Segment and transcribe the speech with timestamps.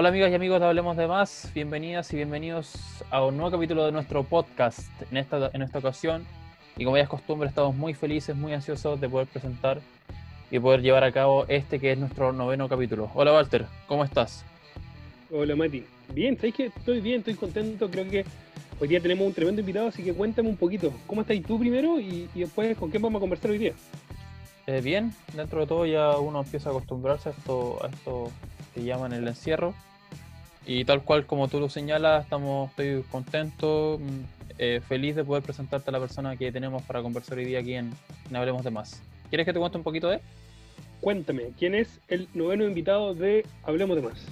[0.00, 2.72] Hola amigas y amigos de Hablemos de Más, bienvenidas y bienvenidos
[3.10, 6.24] a un nuevo capítulo de nuestro podcast en esta, en esta ocasión.
[6.78, 9.82] Y como ya es costumbre, estamos muy felices, muy ansiosos de poder presentar
[10.50, 13.10] y poder llevar a cabo este que es nuestro noveno capítulo.
[13.12, 14.42] Hola Walter, ¿cómo estás?
[15.30, 18.24] Hola Mati, bien, ¿sabes que Estoy bien, estoy contento, creo que
[18.80, 22.00] hoy día tenemos un tremendo invitado, así que cuéntame un poquito, ¿cómo estás tú primero
[22.00, 23.74] y, y después con quién vamos a conversar hoy día?
[24.66, 28.30] Eh, bien, dentro de todo ya uno empieza a acostumbrarse a esto, a esto
[28.74, 29.74] que llaman el encierro.
[30.66, 35.42] Y tal cual como tú lo señalas, estamos, estoy contento, mm, eh, feliz de poder
[35.42, 37.92] presentarte a la persona que tenemos para conversar hoy día aquí en,
[38.28, 39.02] en Hablemos de Más.
[39.30, 40.20] ¿Quieres que te cuente un poquito de él?
[41.00, 44.26] Cuéntame, ¿quién es el noveno invitado de Hablemos de Más?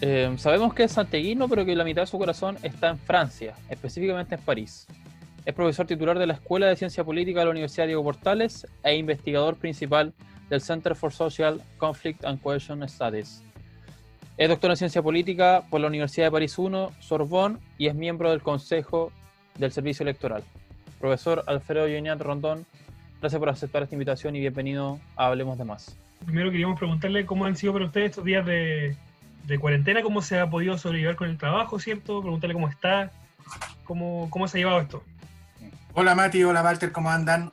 [0.00, 3.54] Eh, sabemos que es santeguino, pero que la mitad de su corazón está en Francia,
[3.68, 4.86] específicamente en París.
[5.44, 8.96] Es profesor titular de la Escuela de Ciencia Política de la Universidad Diego Portales e
[8.96, 10.12] investigador principal
[10.50, 13.42] del Center for Social Conflict and Cohesion Studies.
[14.38, 18.30] Es doctor en Ciencia Política por la Universidad de París I, Sorbonne, y es miembro
[18.30, 19.10] del Consejo
[19.56, 20.44] del Servicio Electoral.
[21.00, 22.64] Profesor Alfredo Yoñat Rondón,
[23.20, 25.96] gracias por aceptar esta invitación y bienvenido a Hablemos de Más.
[26.24, 28.96] Primero queríamos preguntarle cómo han sido para ustedes estos días de,
[29.44, 32.20] de cuarentena, cómo se ha podido sobrevivir con el trabajo, ¿cierto?
[32.20, 33.10] Preguntarle cómo está,
[33.82, 35.02] cómo, cómo se ha llevado esto.
[35.94, 37.50] Hola Mati, hola Walter, ¿cómo andan?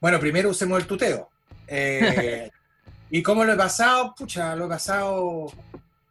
[0.00, 1.30] Bueno, primero usemos el tuteo.
[1.66, 2.48] Eh,
[3.10, 4.14] ¿Y cómo lo he pasado?
[4.16, 5.50] Pucha, lo he pasado...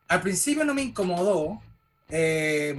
[0.08, 1.62] Al principio no me incomodó.
[2.10, 2.76] eh,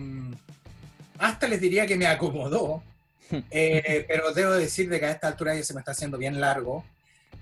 [1.19, 2.83] hasta les diría que me acomodó.
[3.51, 6.41] eh, pero debo decir de que a esta altura ya se me está haciendo bien
[6.41, 6.85] largo.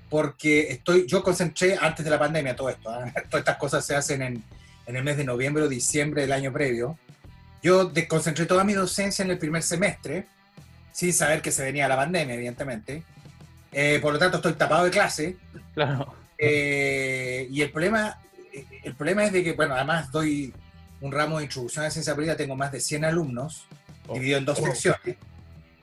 [0.09, 2.91] Porque estoy, yo concentré antes de la pandemia todo esto.
[2.91, 3.13] ¿ah?
[3.31, 4.43] Todas estas cosas se hacen en,
[4.87, 6.99] en el mes de noviembre o diciembre del año previo.
[7.63, 10.27] Yo concentré toda mi docencia en el primer semestre
[10.93, 13.03] sin saber que se venía la pandemia, evidentemente.
[13.73, 15.37] Eh, por lo tanto, estoy tapado de clase.
[15.75, 16.15] Claro.
[16.39, 18.19] Eh, y el problema,
[18.83, 20.53] el problema es de que, bueno, además doy
[21.01, 23.67] un ramo de introducción a ciencia política, tengo más de 100 alumnos,
[24.09, 24.15] Oh.
[24.15, 25.17] dividido en dos secciones.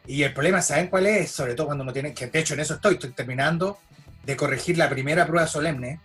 [0.05, 1.31] Y el problema, ¿saben cuál es?
[1.31, 3.79] Sobre todo cuando uno tiene, que de hecho en eso estoy, estoy terminando
[4.25, 5.99] de corregir la primera prueba solemne.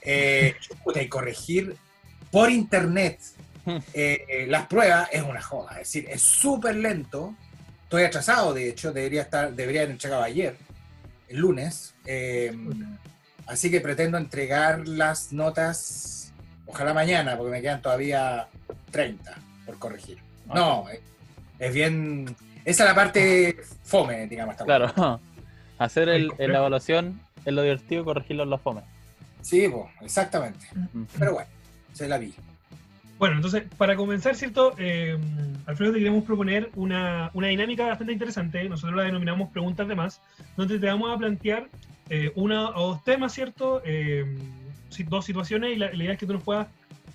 [0.00, 0.54] Eh,
[0.94, 1.76] y corregir
[2.30, 3.20] por internet
[3.94, 5.72] eh, las pruebas es una joda.
[5.72, 7.34] Es decir, es súper lento.
[7.84, 10.56] Estoy atrasado, de hecho, debería estar, debería haber entregado ayer,
[11.28, 11.94] el lunes.
[12.04, 12.52] Eh,
[13.46, 16.32] así que pretendo entregar las notas,
[16.66, 18.48] ojalá mañana, porque me quedan todavía
[18.90, 19.34] 30
[19.66, 20.18] por corregir.
[20.52, 21.00] No, es,
[21.58, 22.34] es bien.
[22.64, 24.56] Esa es la parte fome, digamos.
[24.56, 25.20] Claro.
[25.78, 28.82] Hacer el, el- la evaluación es lo divertido y corregirlo en los fome.
[29.42, 30.66] Sí, po, exactamente.
[31.18, 31.48] Pero bueno,
[31.92, 32.32] se la vi.
[33.18, 34.74] Bueno, entonces, para comenzar, ¿cierto?
[34.78, 35.16] Eh,
[35.66, 38.66] Alfredo, te queremos proponer una, una dinámica bastante interesante.
[38.68, 40.20] Nosotros la denominamos preguntas de más,
[40.56, 41.68] donde te vamos a plantear
[42.10, 43.82] eh, una o dos temas, ¿cierto?
[43.84, 44.38] Eh,
[45.08, 46.68] dos situaciones y la, la idea es que tú nos puedas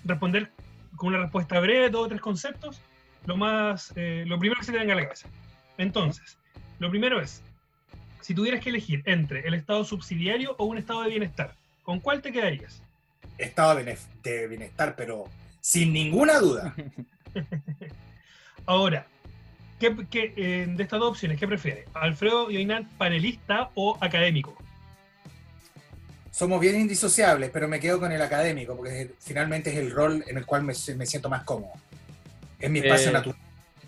[0.04, 0.50] responder
[0.96, 2.80] con una respuesta breve, dos o tres conceptos,
[3.26, 5.28] lo más, eh, lo primero que se te venga a la cabeza.
[5.78, 6.38] Entonces,
[6.78, 7.42] lo primero es,
[8.20, 12.20] si tuvieras que elegir entre el estado subsidiario o un estado de bienestar, ¿con cuál
[12.22, 12.82] te quedarías?
[13.38, 15.24] Estado de bienestar, pero
[15.60, 16.74] sin ninguna duda.
[18.66, 19.06] Ahora,
[19.78, 21.86] ¿qué, qué, eh, de estas dos opciones, qué prefieres?
[21.94, 24.56] ¿Alfredo Yoinat, panelista o académico?
[26.30, 30.38] Somos bien indisociables, pero me quedo con el académico, porque finalmente es el rol en
[30.38, 31.72] el cual me, me siento más cómodo.
[32.58, 33.38] Es mi espacio Eh, natural.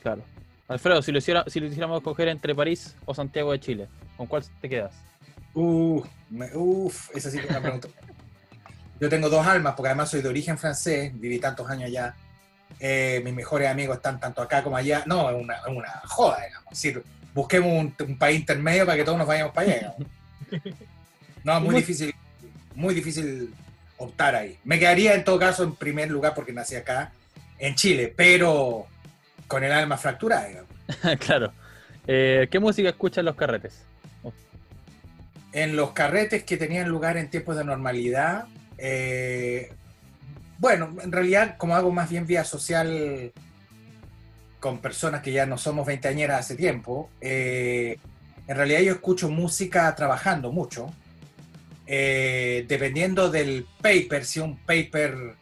[0.02, 0.22] Claro.
[0.68, 4.26] Alfredo, si lo, hiciera, si lo hiciéramos escoger entre París o Santiago de Chile, ¿con
[4.26, 4.94] cuál te quedas?
[5.54, 7.88] Uf, me- uf, esa sí que es una pregunta.
[9.00, 12.14] Yo tengo dos almas, porque además soy de origen francés, viví tantos años allá.
[12.80, 15.02] Eh, mis mejores amigos están tanto acá como allá.
[15.06, 16.72] No, es una, una joda, digamos.
[16.72, 17.02] Es decir,
[17.34, 19.94] busquemos un, un país intermedio para que todos nos vayamos para allá.
[20.50, 20.74] digamos.
[21.44, 22.14] No, es muy difícil,
[22.74, 23.52] muy difícil
[23.98, 24.58] optar ahí.
[24.64, 27.12] Me quedaría en todo caso en primer lugar porque nací acá,
[27.58, 28.86] en Chile, pero
[29.46, 30.70] con el alma fracturada, digamos.
[31.20, 31.52] claro.
[32.06, 33.84] Eh, ¿Qué música escuchan los carretes?
[35.52, 38.46] en los carretes que tenían lugar en tiempos de normalidad,
[38.78, 39.70] eh,
[40.58, 43.32] bueno, en realidad como hago más bien vía social
[44.60, 47.98] con personas que ya no somos veinteañeras hace tiempo, eh,
[48.46, 50.92] en realidad yo escucho música trabajando mucho,
[51.86, 55.34] eh, dependiendo del paper, si un paper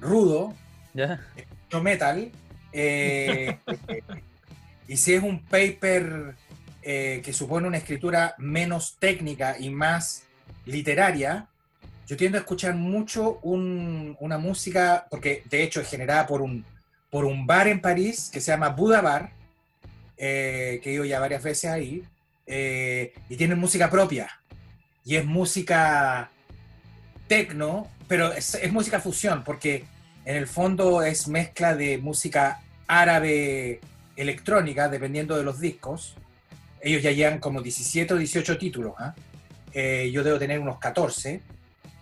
[0.00, 0.54] rudo,
[0.94, 1.20] ¿Ya?
[1.64, 2.30] mucho metal.
[2.72, 3.58] eh,
[4.88, 6.34] y si es un paper
[6.82, 10.24] eh, que supone una escritura menos técnica y más
[10.64, 11.48] literaria,
[12.06, 16.64] yo tiendo a escuchar mucho un- una música, porque de hecho es generada por un,
[17.10, 19.32] por un bar en París que se llama Buda Bar,
[20.16, 22.04] que he ido ya varias veces ahí,
[22.46, 24.30] y tienen música propia.
[25.06, 26.30] Y es música
[27.28, 29.84] tecno, pero es, música fusión, porque
[30.24, 33.80] En el fondo es mezcla de música árabe
[34.16, 36.16] electrónica, dependiendo de los discos.
[36.80, 38.94] Ellos ya llevan como 17 o 18 títulos.
[38.98, 39.14] ¿ah?
[39.72, 41.40] Eh, yo debo tener unos 14.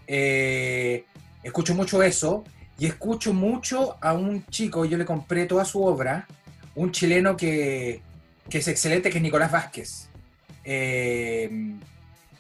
[0.07, 1.05] Eh,
[1.43, 2.45] escucho mucho eso
[2.79, 6.27] y escucho mucho a un chico, yo le compré toda su obra,
[6.75, 8.01] un chileno que,
[8.49, 10.09] que es excelente, que es Nicolás Vázquez,
[10.65, 11.77] eh,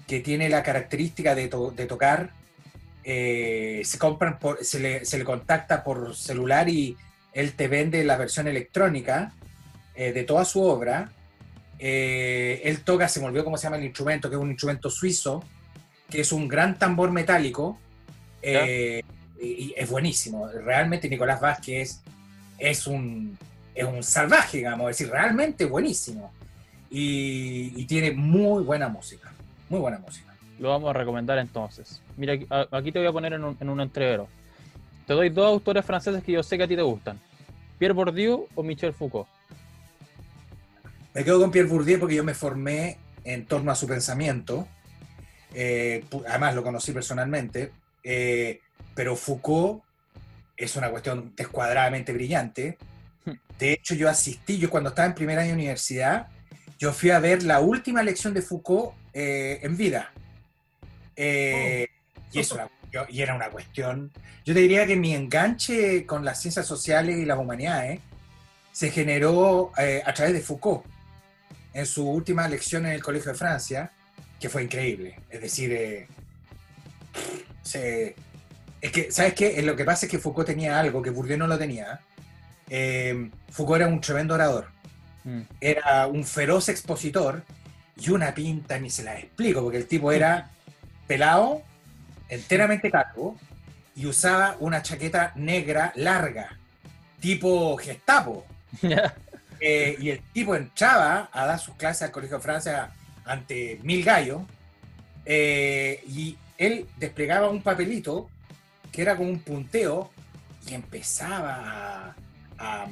[0.06, 2.30] que tiene la característica de, to- de tocar,
[3.04, 6.96] eh, se, compran por, se, le, se le contacta por celular y
[7.32, 9.32] él te vende la versión electrónica
[9.94, 11.10] eh, de toda su obra.
[11.78, 14.88] Eh, él toca, se me olvidó cómo se llama el instrumento, que es un instrumento
[14.90, 15.42] suizo,
[16.08, 17.78] que es un gran tambor metálico.
[18.42, 19.02] eh,
[19.40, 20.48] y, y es buenísimo.
[20.48, 22.00] Realmente Nicolás Vázquez
[22.58, 23.36] es un,
[23.74, 26.32] es un salvaje, digamos, es decir, realmente buenísimo.
[26.90, 29.32] Y, y tiene muy buena música,
[29.74, 30.32] muy buena música.
[30.60, 32.00] Lo vamos a recomendar entonces.
[32.16, 32.34] Mira,
[32.70, 34.28] aquí- te voy a poner en un, en un entrevero.
[35.06, 37.18] Te doy dos autores franceses que yo sé que a ti te gustan.
[37.78, 39.26] Pierre Bourdieu o Michel Foucault.
[41.12, 44.66] Me quedo con Pierre Bourdieu porque yo me formé en torno a su pensamiento.
[45.52, 47.72] Eh, además, lo conocí personalmente.
[48.02, 48.60] eh,
[48.94, 49.82] pero Foucault
[50.56, 52.78] es una cuestión descuadradamente brillante.
[53.58, 56.28] De hecho, yo asistí, yo cuando estaba en primer año de universidad,
[56.78, 60.12] yo fui a ver la última lección de Foucault eh, en vida.
[61.16, 61.88] Eh,
[62.32, 64.10] y, es una- yo- y era una cuestión.
[64.44, 68.00] Yo te diría que mi enganche con las ciencias sociales y las humanidades
[68.72, 70.84] se generó eh, a través de Foucault
[71.72, 73.90] en su última lección en el Colegio de Francia,
[74.40, 75.18] que fue increíble.
[75.30, 76.06] Es decir, eh,
[77.62, 78.14] se-
[78.80, 79.58] es que, ¿sabes qué?
[79.58, 82.00] Eh, Lo que pasa es que Foucault tenía algo que Bourdieu no lo tenía.
[82.68, 84.68] Eh, Foucault era un tremendo orador,
[85.24, 85.40] Mm.
[85.60, 87.42] era un feroz expositor
[87.96, 90.50] y una pinta, ni se la explico, porque el tipo era
[91.06, 91.62] pelado,
[92.28, 93.38] enteramente calvo,
[93.96, 96.56] y usaba una chaqueta negra larga,
[97.20, 98.46] tipo Gestapo.
[99.60, 102.90] Eh, y el tipo entraba a dar sus clases al Colegio de Francia
[103.24, 104.42] ante mil gallos
[105.24, 108.28] eh, y él desplegaba un papelito
[108.92, 110.10] que era como un punteo
[110.68, 112.14] y empezaba a,
[112.58, 112.88] a-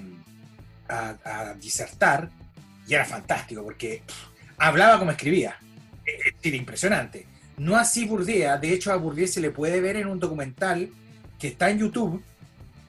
[0.88, 1.16] a-
[1.50, 2.30] a disertar
[2.86, 5.56] y era fantástico porque pff, hablaba como escribía.
[6.04, 7.26] Es decir, impresionante.
[7.56, 10.90] No así Bourdieu, de hecho a Bourdieu se le puede ver en un documental
[11.38, 12.22] que está en YouTube,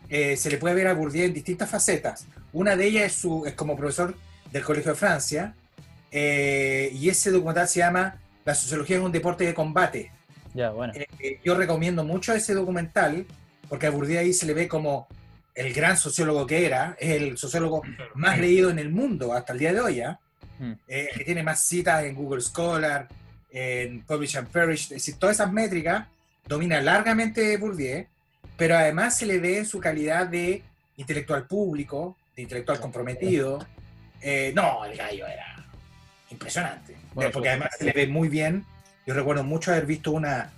[0.09, 2.27] eh, se le puede ver a Bourdieu en distintas facetas.
[2.53, 4.15] Una de ellas es, su, es como profesor
[4.51, 5.55] del Colegio de Francia,
[6.11, 10.11] eh, y ese documental se llama La sociología es un deporte de combate.
[10.53, 10.93] Ya, bueno.
[10.95, 13.25] Eh, eh, yo recomiendo mucho ese documental,
[13.67, 15.07] porque a Bourdieu ahí se le ve como
[15.55, 17.81] el gran sociólogo que era, es el sociólogo
[18.13, 20.19] más leído en el mundo hasta el día de hoy, ¿ah?
[20.59, 20.73] Mm.
[20.87, 23.07] Eh, que tiene más citas en Google Scholar,
[23.51, 26.07] en Publish and Perish, es decir, todas esas métricas
[26.47, 28.05] domina largamente Bourdieu,
[28.57, 30.61] pero además se le ve en su calidad de
[30.97, 33.65] intelectual público, de intelectual comprometido.
[34.21, 35.65] Eh, no, el gallo era
[36.29, 38.65] impresionante, Bueno, porque además se le ve muy bien.
[39.05, 40.51] Yo recuerdo mucho haber visto una,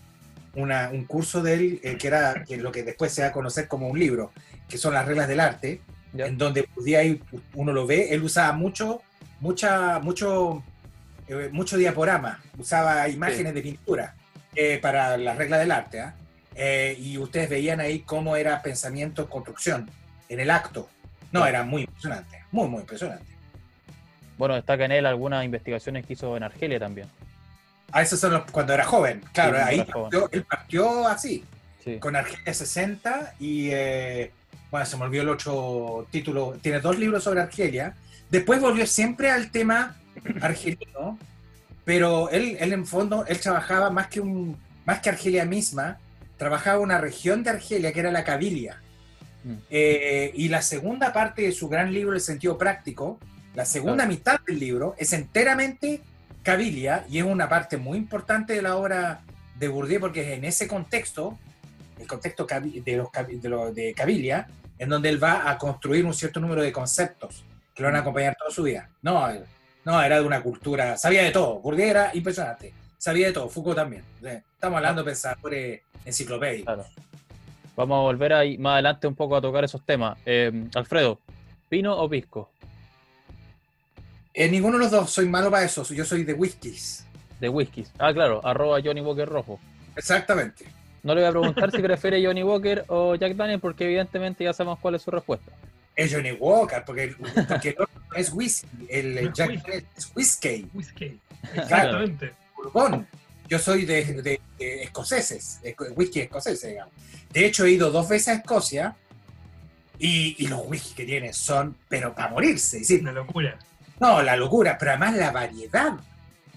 [0.54, 3.32] una- un curso de él, eh, que era que lo que después se va a
[3.32, 4.32] conocer como un libro,
[4.70, 5.82] que son las reglas del arte,
[6.14, 6.28] Ya.
[6.28, 7.20] en donde Bourdieu
[7.56, 9.02] uno lo ve, él usaba mucho,
[9.40, 10.64] mucha, mucho,
[11.28, 14.16] eh, mucho diaporama, usaba imágenes de pintura
[14.56, 16.14] eh, para las reglas del arte, ¿ah?
[16.56, 19.90] Eh, y ustedes veían ahí cómo era pensamiento, construcción,
[20.30, 20.90] en el acto.
[21.32, 23.26] No, era muy impresionante, muy, muy impresionante.
[24.38, 27.08] Bueno, destaca en él algunas investigaciones que hizo en Argelia también.
[27.92, 30.10] A eso son los- cuando era joven, claro, ahí joven.
[30.12, 31.44] partió- él partió así,
[31.84, 32.00] Sí.
[32.00, 34.32] con Argelia 60 y, eh,
[34.72, 37.96] bueno, se me olvidó el otro título, tiene dos libros sobre Argelia.
[38.30, 39.96] Después volvió siempre al tema
[40.42, 41.18] argelino,
[41.84, 45.98] pero él, él en fondo, él trabajaba más que, un, más que Argelia misma,
[46.38, 48.82] trabajaba una región de Argelia que era la Cabilia.
[49.44, 49.54] Mm.
[49.70, 53.20] Eh, y la segunda parte de su gran libro, El sentido práctico,
[53.54, 54.10] la segunda Claro.
[54.10, 56.02] mitad del libro es enteramente
[56.44, 59.22] Cabilia y es una parte muy importante de la obra
[59.58, 61.38] de Bourdieu porque es en ese contexto,
[62.00, 63.08] el contexto de, los,
[63.42, 67.44] de, lo- de Cabilia, en donde él va a construir un cierto número de conceptos
[67.76, 68.90] que lo van a acompañar toda su vida.
[69.02, 69.44] No, él-
[69.84, 71.60] no, era de una cultura, sabía de todo.
[71.60, 74.04] Bourdieu era impresionante, sabía de todo, Foucault también.
[74.24, 76.74] Estamos hablando de pensadores enciclopédicos.
[76.74, 76.90] Claro.
[77.76, 80.18] Vamos a volver ahí más adelante un poco a tocar esos temas.
[80.26, 81.20] Eh, Alfredo,
[81.70, 82.50] ¿pino o pisco?
[84.34, 87.06] Eh, ninguno de los dos, soy malo para eso, yo soy de whiskies.
[87.40, 87.92] De whiskies.
[88.00, 89.60] Ah, claro, arroba Johnny Walker rojo.
[89.96, 90.66] Exactamente.
[91.04, 94.54] No le voy a preguntar si prefiere Johnny Walker o Jack Daniel porque evidentemente ya
[94.54, 95.52] sabemos cuál es su respuesta.
[95.96, 97.16] Es Johnny Walker, porque,
[97.48, 99.72] porque el otro es whisky, el No Jack whisky.
[99.96, 101.20] Es whisky, Whisky.
[101.54, 102.34] Exactamente.
[102.58, 103.08] bourbon.
[103.48, 106.94] Yo soy de, de- de escoceses, esco- whisky escoceses, digamos.
[107.32, 108.96] De hecho, he ido dos veces a Escocia
[110.00, 112.78] Y, y los whisky que tiene son, pero para morirse.
[112.78, 113.58] Es decir, Una locura.
[114.00, 115.94] no, la locura, pero además la variedad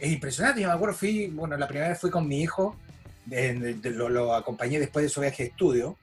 [0.00, 0.60] es impresionante.
[0.62, 2.76] Yo me acuerdo, fui, bueno, la primera vez fui con mi hijo,
[3.26, 5.96] de- de- de- lo, lo acompañé después de su viaje de estudio,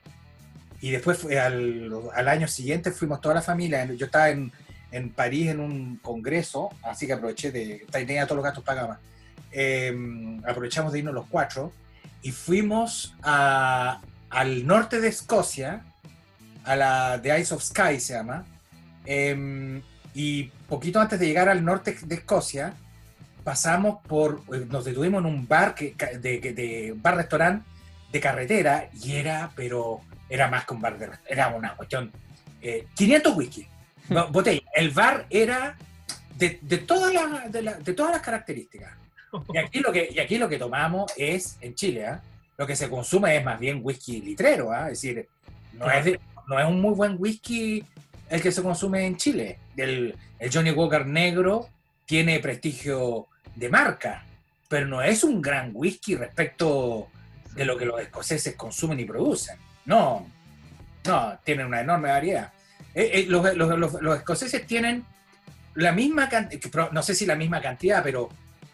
[0.80, 3.84] y después al, al año siguiente fuimos toda la familia.
[3.94, 4.52] Yo estaba en,
[4.92, 8.98] en París en un congreso, así que aproveché de, tenía todos los gastos pagados.
[9.52, 9.94] Eh,
[10.46, 11.72] aprovechamos de irnos los cuatro
[12.22, 15.84] y fuimos a- al norte de Escocia,
[16.64, 18.44] a la The Ice of Skye se llama,
[19.04, 19.80] em,
[20.14, 22.74] y poquito antes de llegar al norte de Escocia,
[23.44, 27.64] pasamos por, eh, nos detuvimos en un bar, que, de, de bar restaurante
[28.12, 32.10] de carretera y era, pero era más que un bar de era una cuestión,
[32.62, 33.66] eh, 500 whisky,
[34.08, 34.60] bo- botella.
[34.74, 35.76] El bar era
[36.36, 38.92] de, de todas las, de, la- de todas las características.
[39.52, 42.22] Y aquí lo que, y aquí lo que tomamos es, en Chile, ¿ah?
[42.56, 44.84] lo que se consume es más bien whisky litrero, ¿ah?
[44.90, 45.28] es decir,
[45.74, 47.84] no es, de- no es un muy buen whisky
[48.30, 49.58] el que se consume en Chile.
[49.76, 51.68] El, el Johnny Walker negro
[52.06, 54.24] tiene prestigio de marca,
[54.68, 57.08] pero no es un gran whisky respecto
[57.54, 59.58] de lo que los escoceses consumen y producen.
[59.86, 60.26] No,
[61.06, 62.52] no, tienen una enorme variedad.
[62.94, 65.04] Eh, eh, los, los- los- los escoceses tienen
[65.74, 68.28] la misma cantidad, no sé si la misma cantidad, pero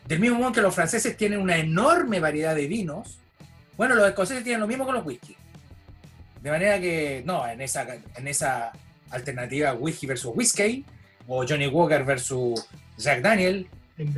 [0.06, 3.18] del mismo modo que los franceses tienen una enorme variedad de vinos,
[3.76, 5.36] bueno, los escoceses tienen lo mismo con los whisky.
[6.40, 8.72] De manera que, no, en esa, en esa
[9.10, 10.84] alternativa whisky versus whisky,
[11.28, 12.66] o Johnny Walker versus
[12.98, 13.68] Jack Daniel,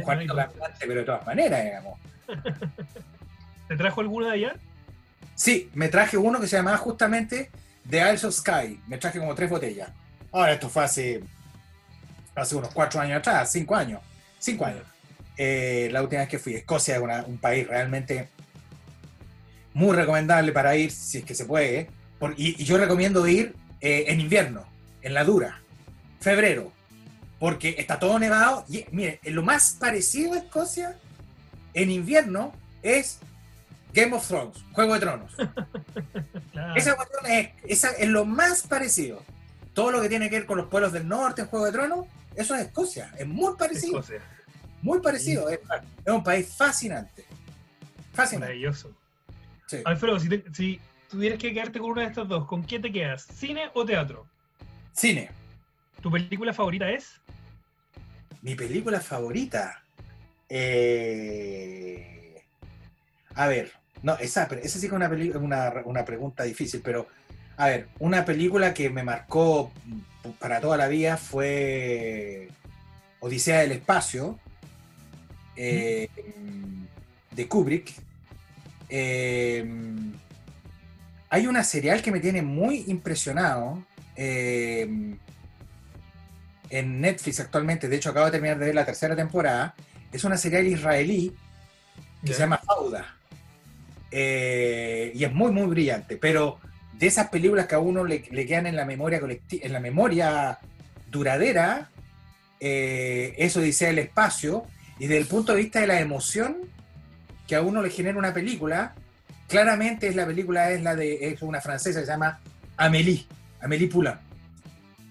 [0.02, 1.98] Juanito Cantante, pero de todas maneras, digamos.
[3.68, 4.56] ¿Te trajo alguno de allá?
[5.34, 7.50] Sí, me traje uno que se llamaba justamente
[7.88, 8.80] The Isles of Sky.
[8.86, 9.90] Me traje como tres botellas.
[10.32, 11.22] Ahora, esto fue hace,
[12.34, 14.00] hace unos cuatro años atrás, cinco años.
[14.38, 14.82] Cinco años.
[15.36, 16.54] Eh, la última vez que fui.
[16.54, 18.28] Escocia es una- un país realmente
[19.72, 21.88] muy recomendable para ir, si es que se puede.
[22.36, 24.64] Y, yo recomiendo ir eh, en invierno,
[25.02, 25.60] en la dura,
[26.20, 26.72] febrero,
[27.38, 28.64] porque está todo nevado.
[28.68, 30.96] Y mire, lo más parecido a Escocia
[31.74, 33.18] en invierno es
[33.94, 35.32] Game of Thrones, Juego de Tronos.
[36.52, 36.74] Claro.
[36.76, 39.22] Esa cuestión es, esa es lo más parecido.
[39.72, 42.06] Todo lo que tiene que ver con los pueblos del norte en Juego de Tronos,
[42.36, 43.12] eso es Escocia.
[43.18, 43.98] Es muy parecido.
[43.98, 44.20] Escocia.
[44.80, 45.48] Muy parecido.
[45.48, 45.58] Es,
[46.04, 47.24] es un país fascinante.
[48.12, 48.46] Fascinante.
[48.46, 48.92] Maravilloso.
[49.66, 49.78] Sí.
[49.84, 52.92] Alfredo, si, te- si tuvieras que quedarte con una de estas dos, ¿con qué te
[52.92, 53.26] quedas?
[53.34, 54.24] ¿Cine o teatro?
[54.92, 55.30] Cine.
[56.00, 57.20] ¿Tu película favorita es?
[58.42, 59.82] Mi película favorita.
[60.48, 62.42] Eh,
[63.34, 63.72] A ver,
[64.04, 65.08] no, esa, esa sí que es una,
[65.38, 67.08] una, una pregunta difícil, pero
[67.56, 69.72] a ver, una película que me marcó
[70.38, 72.48] para toda la vida fue
[73.20, 74.38] Odisea del Espacio,
[75.56, 76.08] eh,
[77.30, 77.94] de Kubrick.
[78.88, 79.64] Eh,
[81.30, 83.82] hay una serial que me tiene muy impresionado.
[84.16, 85.16] eh,
[86.70, 89.74] en Netflix actualmente, de hecho acabo de terminar de ver la tercera temporada,
[90.12, 91.32] es una serial israelí
[92.24, 93.13] que se llama Fauda.
[94.16, 96.60] Eh, y es muy, muy brillante, pero
[96.92, 99.80] de esas películas que a uno le, le quedan en la memoria colecti- en la
[99.80, 100.60] memoria
[101.10, 101.90] duradera,
[102.60, 104.66] eh, eso dice el espacio,
[105.00, 106.58] y desde el punto de vista de la emoción
[107.48, 108.94] que a uno le genera una película,
[109.48, 112.38] claramente es la película es la de es una francesa que se llama
[112.76, 113.26] Amélie,
[113.62, 114.18] Amélie Poulain,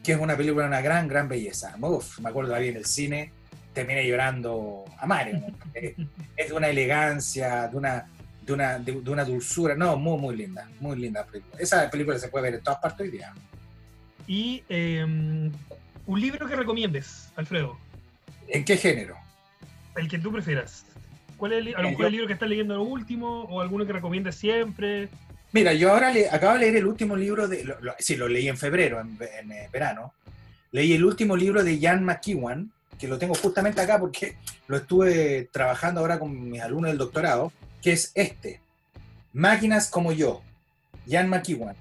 [0.02, 1.76] que es una película de una gran, gran belleza.
[1.82, 3.34] Uf, me acuerdo la vi en el cine,
[3.74, 5.24] terminé llorando a.
[5.74, 5.96] Eh,
[6.38, 8.08] es de una elegancia, de una,
[8.46, 11.56] de una, de, de una dulzura, no, muy, muy linda, muy linda película.
[11.60, 13.34] Esa película se puede ver en todas partes hoy día.
[14.28, 15.04] Y eh,
[16.06, 17.78] un libro que recomiendes, Alfredo,
[18.48, 19.16] ¿En qué género?
[19.96, 20.86] el que tú prefieras.
[21.38, 23.86] ¿Cuál es el, a lo mejor el libro que estás leyendo lo último o alguno
[23.86, 25.10] que recomiendes siempre?
[25.52, 27.64] Mira, yo ahora le, acabo de leer el último libro de.
[27.64, 30.14] Lo, lo- sí, lo leí en febrero, en, en, eh, verano.
[30.72, 34.36] Leí el último libro de Jan McEwan, que lo tengo justamente acá porque
[34.68, 37.52] lo estuve trabajando ahora con mis alumnos del doctorado,
[37.84, 38.62] que es este:
[39.34, 40.42] Máquinas como yo,
[41.08, 41.76] Jan McEwan.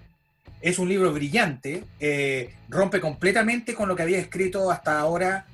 [0.61, 5.47] Es un libro brillante, eh, rompe completamente con lo que había escrito hasta ahora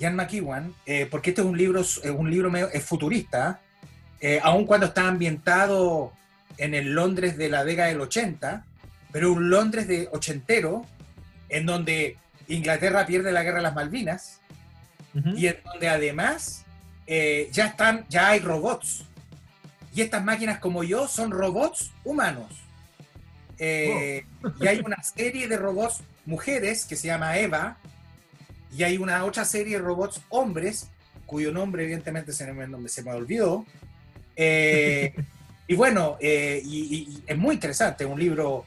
[0.00, 3.60] Jan McEwan, eh, porque este es un libro, es un libro medio, es futurista,
[4.20, 6.12] eh, aun cuando está ambientado
[6.56, 8.64] en el Londres de la década del 80,
[9.12, 10.86] pero un Londres de ochentero,
[11.48, 12.16] en donde
[12.48, 14.40] Inglaterra pierde la guerra de las Malvinas
[15.36, 16.64] y en donde además
[17.06, 19.04] eh, ya están, ya hay robots.
[19.94, 22.46] Y estas máquinas como yo son robots humanos.
[23.58, 24.24] Eh,
[24.60, 27.76] Y hay una serie de robots mujeres que se llama Eva,
[28.76, 30.88] y hay una otra serie de robots hombres,
[31.26, 33.64] cuyo nombre evidentemente se me, se me olvidó.
[34.36, 35.14] Eh,
[35.68, 38.64] y bueno, eh, y, y- y es muy interesante, un libro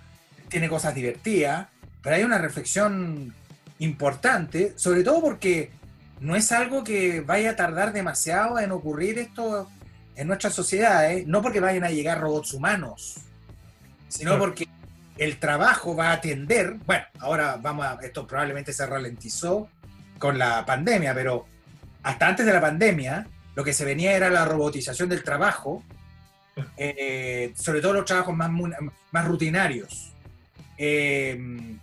[0.48, 1.68] tiene cosas divertidas,
[2.02, 3.34] pero hay una reflexión
[3.80, 5.72] importante, sobre todo porque
[6.22, 9.70] no es algo que vaya a tardar demasiado en ocurrir esto
[10.18, 13.18] en nuestras sociedades, no porque vayan a llegar robots humanos,
[14.08, 14.68] sino porque
[15.18, 19.70] el trabajo va a atender, bueno, ahora vamos a, esto probablemente se ralentizó
[20.18, 21.46] con la pandemia, pero
[22.02, 25.84] hasta antes de la pandemia, lo que se venía era la robotización del trabajo,
[26.76, 28.50] eh, sobre todo los trabajos más,
[29.12, 30.14] más rutinarios.
[30.78, 31.78] Eh,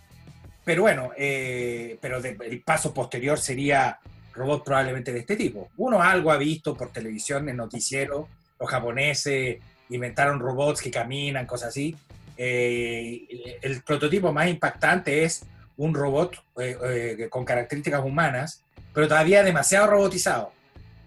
[0.65, 3.99] pero bueno, eh, pero el paso posterior sería
[4.35, 5.69] robots probablemente de este tipo.
[5.77, 8.27] Uno algo ha visto por televisión, en noticiero,
[8.59, 9.57] los japoneses
[9.89, 11.95] inventaron robots que caminan, cosas así.
[12.37, 15.45] Eh, el prototipo más impactante es
[15.77, 18.61] un robot eh, eh, con características humanas,
[18.93, 20.51] pero todavía demasiado robotizado,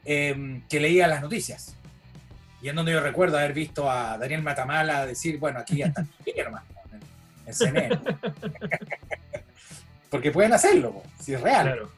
[0.04, 1.75] que leía las noticias.
[2.62, 6.04] Y en donde yo recuerdo haber visto a Daniel Matamala decir, bueno, aquí ya está
[6.37, 6.66] hermano,
[7.47, 8.00] en CNN.
[10.11, 11.66] Porque pueden hacerlo, si es real.
[11.66, 11.97] Claro.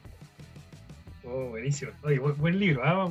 [1.33, 1.91] Oh, buenísimo.
[2.03, 2.81] Oye, buen, libro.
[2.83, 3.09] ¿ah?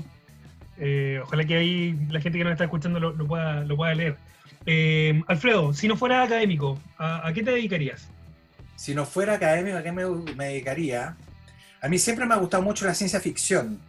[1.23, 4.17] ojalá que ahí la gente que nos está escuchando lo, pueda, lo pueda leer.
[4.67, 8.09] Eh, Alfredo, si no fuera académico, ¿a, qué te dedicarías?
[8.77, 10.05] Si no fuera académico, ¿a qué me,
[10.45, 11.17] dedicaría?
[11.81, 13.81] A mí siempre me ha gustado mucho la ciencia ficción.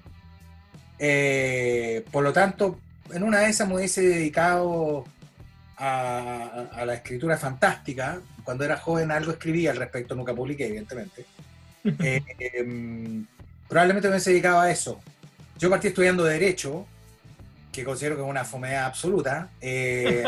[0.98, 2.80] Eh, por lo tanto,
[3.12, 5.06] en una de esas me hubiese dedicado
[5.78, 8.22] a, la escritura fantástica.
[8.44, 11.26] Cuando era joven algo escribía al respecto, nunca publiqué, evidentemente.
[11.84, 13.26] Eh, em,
[13.72, 15.00] probablemente me hubiese dedicado a eso.
[15.58, 16.86] Yo partí estudiando Derecho,
[17.72, 19.50] que considero que es una fomedad absoluta.
[19.62, 20.25] Eh,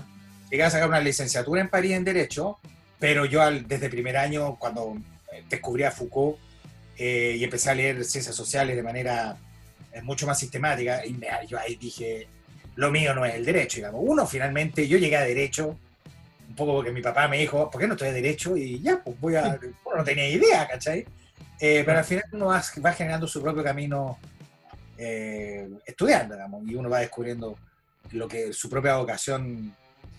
[0.50, 2.58] llegué a sacar una licenciatura en París en Derecho,
[2.98, 4.96] pero yo al, desde primer año, cuando
[5.30, 6.38] eh, descubrí a Foucault
[6.96, 9.36] eh, y empecé a leer ciencias sociales de manera
[9.92, 12.26] eh, mucho más sistemática, y yo ahí dije,
[12.76, 14.00] lo mío no es el derecho, digamos.
[14.02, 15.78] Uno, finalmente, yo llegué a Derecho,
[16.48, 18.56] un poco porque mi papá me dijo, ¿por qué no estoy a Derecho?
[18.56, 19.60] Y ya, pues voy a...
[19.84, 21.04] Uno no tenía idea, ¿cachai?
[21.58, 24.18] Pero al final uno va, va generando su propio camino
[24.98, 27.56] eh, estudiando, digamos, y uno va descubriendo
[28.12, 29.74] lo que su propia vocación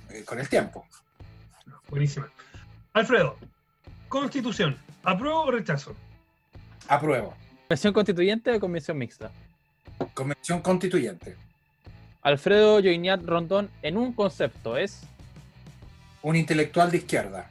[0.09, 0.85] eh, con el tiempo.
[1.89, 2.27] Buenísimo.
[2.93, 3.37] Alfredo,
[4.07, 5.95] Constitución, ¿apruebo o rechazo?
[6.87, 7.33] Apruebo.
[7.67, 9.31] ¿Convención constituyente o convención mixta?
[10.13, 11.35] Convención constituyente.
[12.21, 15.01] Alfredo Joiniat Rondón, en un concepto, es.
[16.21, 17.49] Un intelectual de izquierda.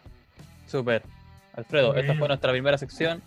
[0.66, 1.02] Super.
[1.54, 3.22] Alfredo, esta fue nuestra primera sección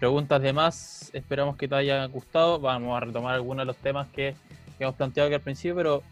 [0.00, 1.10] preguntas de más.
[1.12, 2.58] Esperamos que te haya gustado.
[2.58, 4.34] Vamos a retomar algunos de los temas que,
[4.78, 6.02] hemos planteado aquí al principio, pero,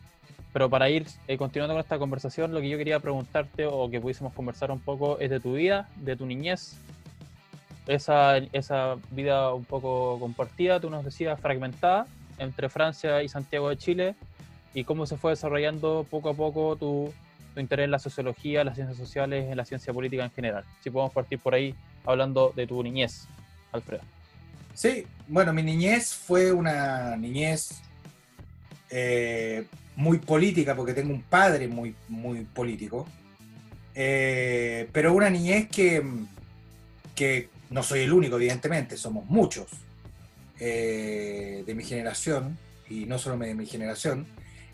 [0.53, 3.99] pero para ir eh, continuando con esta conversación, lo que yo quería preguntarte o que
[3.99, 6.77] pudiésemos conversar un poco es de tu vida, de tu niñez,
[7.87, 13.79] esa, esa vida un poco compartida, tú nos decías fragmentada entre Francia y Santiago de
[13.79, 14.15] Chile,
[14.75, 17.11] y cómo se fue desarrollando poco a poco tu,
[17.55, 20.65] tu interés en la sociología, las ciencias sociales, en la ciencia política en general.
[20.83, 21.75] Si podemos partir por ahí
[22.05, 23.27] hablando de tu niñez.
[23.73, 24.03] Alfredo.
[24.79, 27.81] Sí, bueno, mi niñez fue una niñez
[28.91, 33.07] eh, muy política, porque tengo un padre muy, muy político,
[33.95, 36.01] eh, pero una niñez que,
[37.17, 39.67] que no soy el único, evidentemente, somos muchos
[40.61, 42.57] eh, de mi generación,
[42.89, 44.27] y no solo de mi generación,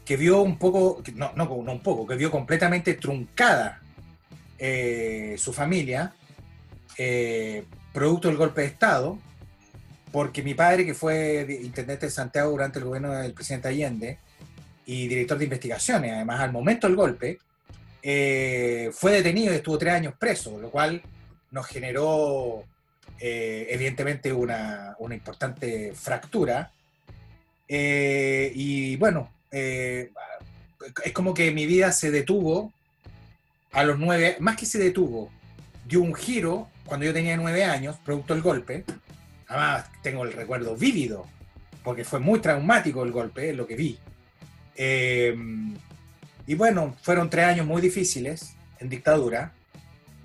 [0.05, 3.81] que vio un poco, no, no, no un poco, que vio completamente truncada
[5.37, 6.13] su familia
[7.95, 9.19] producto del golpe de Estado,
[10.13, 14.19] porque mi padre, que fue intendente de Santiago durante el gobierno del presidente Allende
[14.85, 17.39] y director de investigaciones, además al momento del golpe,
[18.03, 21.01] eh, fue detenido y estuvo tres años preso, lo cual
[21.53, 22.65] nos generó
[23.21, 26.73] eh, evidentemente una, importante fractura.
[27.69, 30.11] Eh, y bueno, es
[31.13, 32.73] como que mi vida se detuvo
[33.71, 35.31] a los nueve, más que se detuvo,
[35.87, 38.85] dio un giro cuando yo tenía nueve años, producto del golpe.
[39.49, 41.27] Además, tengo el recuerdo vívido,
[41.83, 43.99] porque fue muy traumático el golpe, lo que vi.
[44.77, 45.37] Eh,
[46.47, 49.53] y bueno, fueron tres años muy difíciles en dictadura,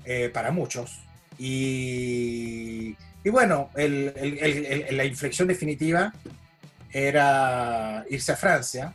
[0.06, 1.00] eh, para muchos.
[1.38, 6.14] Y, y bueno, la inflexión definitiva
[6.92, 8.94] era irse a Francia.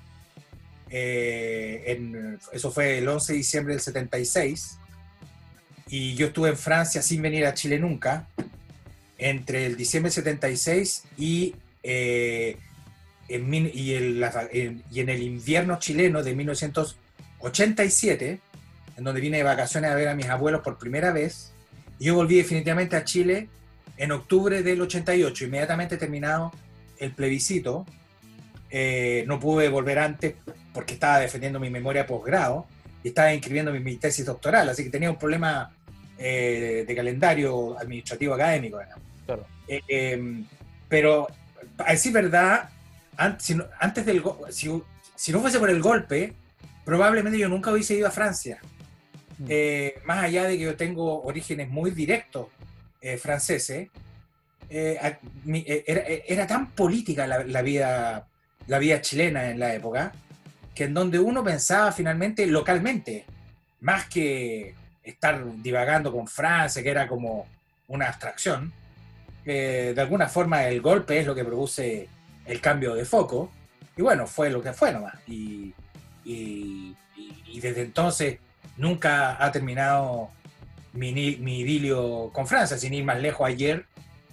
[0.90, 4.78] Eh, eso fue el 11 de diciembre del 76
[5.88, 8.26] y yo estuve en Francia sin venir a Chile nunca,
[9.18, 12.56] entre el diciembre 76 y, eh,
[13.28, 18.40] en, y, y en el invierno chileno de 1987,
[18.96, 21.52] en donde vine de vacaciones a ver a mis abuelos por primera vez.
[21.98, 23.48] Y yo volví definitivamente a Chile
[23.96, 26.52] en octubre del 88, inmediatamente terminado
[26.98, 27.86] el plebiscito.
[28.70, 30.34] Eh, no pude volver antes
[30.72, 32.66] porque estaba defendiendo mi memoria posgrado
[33.04, 35.70] y estaba inscribiendo mi, tesis doctoral, así que tenía un problema
[36.18, 38.80] eh, de calendario administrativo académico.
[39.26, 39.46] Claro.
[39.68, 40.44] Eh, em,
[40.88, 41.28] pero,
[41.78, 42.70] a decir verdad,
[43.16, 44.70] an- si no- antes del si,
[45.14, 46.32] si no fuese por el golpe,
[46.84, 48.58] probablemente yo nunca hubiese ido a Francia.
[49.38, 49.46] Mm.
[49.48, 52.46] Eh, más allá de que yo tengo orígenes muy directos
[53.02, 53.88] eh, franceses,
[54.70, 58.26] eh, a- mi- eh, era, era tan política la, la vida,
[58.66, 60.12] la vida chilena en la época,
[60.74, 63.24] que en donde uno pensaba finalmente localmente,
[63.80, 67.46] más que estar divagando con Francia, que era como
[67.88, 68.72] una abstracción,
[69.44, 72.08] eh, de alguna forma el golpe es lo que produce
[72.46, 73.50] el cambio de foco,
[73.96, 75.14] y bueno, fue lo que fue nomás.
[75.28, 75.72] Y,
[76.24, 76.96] y-
[77.60, 78.38] desde entonces
[78.76, 80.28] nunca ha terminado
[80.92, 83.46] mi, mi idilio con Francia, sin ir más lejos.
[83.46, 83.86] Ayer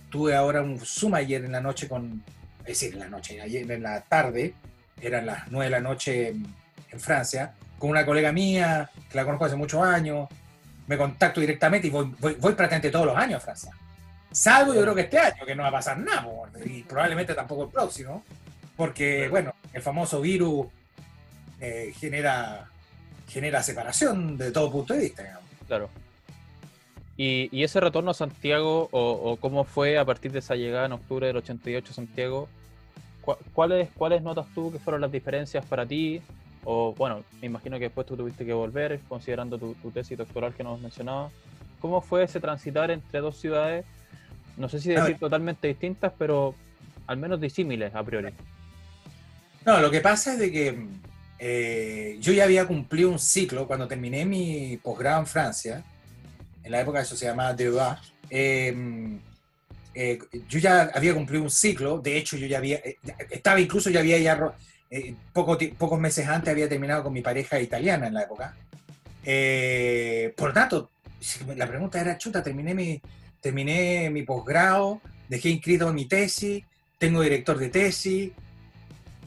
[0.10, 2.24] tuve ahora un Zoom ayer en la noche con,
[2.62, 4.54] es decir, en la noche, ayer en la tarde,
[5.02, 6.46] eran las 9 de la noche en,
[6.92, 10.30] en Francia, con una colega mía que la conozco hace muchos años,
[10.88, 13.72] me contacto directamente y voy, voy, voy prácticamente todos los años a Francia.
[14.32, 16.26] Salvo yo creo que este año, que no va a pasar nada,
[16.66, 18.24] y probablemente tampoco el próximo,
[18.78, 20.68] porque, bueno, el famoso virus
[21.60, 22.68] eh, genera,
[23.28, 25.24] genera separación de todo punto de vista.
[25.24, 25.44] digamos.
[25.68, 25.90] Claro.
[27.18, 30.86] Y, y ese retorno a Santiago, o, o cómo fue a partir de esa llegada
[30.86, 32.50] en octubre del 88 a Santiago, ¿cu-
[33.54, 36.22] ¿cuáles, ¿cuáles notas tú que fueron las diferencias para ti?
[36.64, 40.54] O bueno, me imagino que después tú tuviste que volver, considerando tu, tu tesis doctoral
[40.54, 41.32] que nos mencionabas.
[41.80, 43.86] ¿Cómo fue ese transitar entre dos ciudades?
[44.58, 46.54] No sé si decir totalmente distintas, pero
[47.08, 48.34] al menos disímiles a priori.
[49.66, 50.88] No, lo que pasa es de que
[51.40, 55.84] eh, yo ya había cumplido un ciclo cuando terminé mi posgrado en Francia,
[56.64, 59.20] en la época eso se llamaba DEA, eh,
[59.94, 62.98] eh, yo ya había cumplido un ciclo, de hecho yo ya había, eh,
[63.30, 64.54] estaba incluso, ya había ya,
[64.90, 68.56] eh, poco pocos meses antes había terminado con mi pareja italiana en la época.
[69.24, 70.92] Eh, por lo tanto,
[71.56, 73.02] la pregunta era, chuta, terminé mi,
[73.40, 76.64] terminé mi posgrado, dejé inscrito mi tesis,
[76.98, 78.32] tengo director de tesis,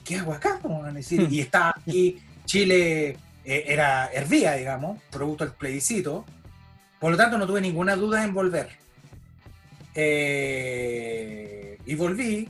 [0.05, 0.61] ¿qué hago acá?
[0.63, 6.25] Van decir, y estaba aquí, Chile eh, era hervía, digamos, producto del plebiscito,
[7.01, 8.84] por lo tanto no tuve ninguna duda en volver.
[9.95, 12.49] Eh, y volví.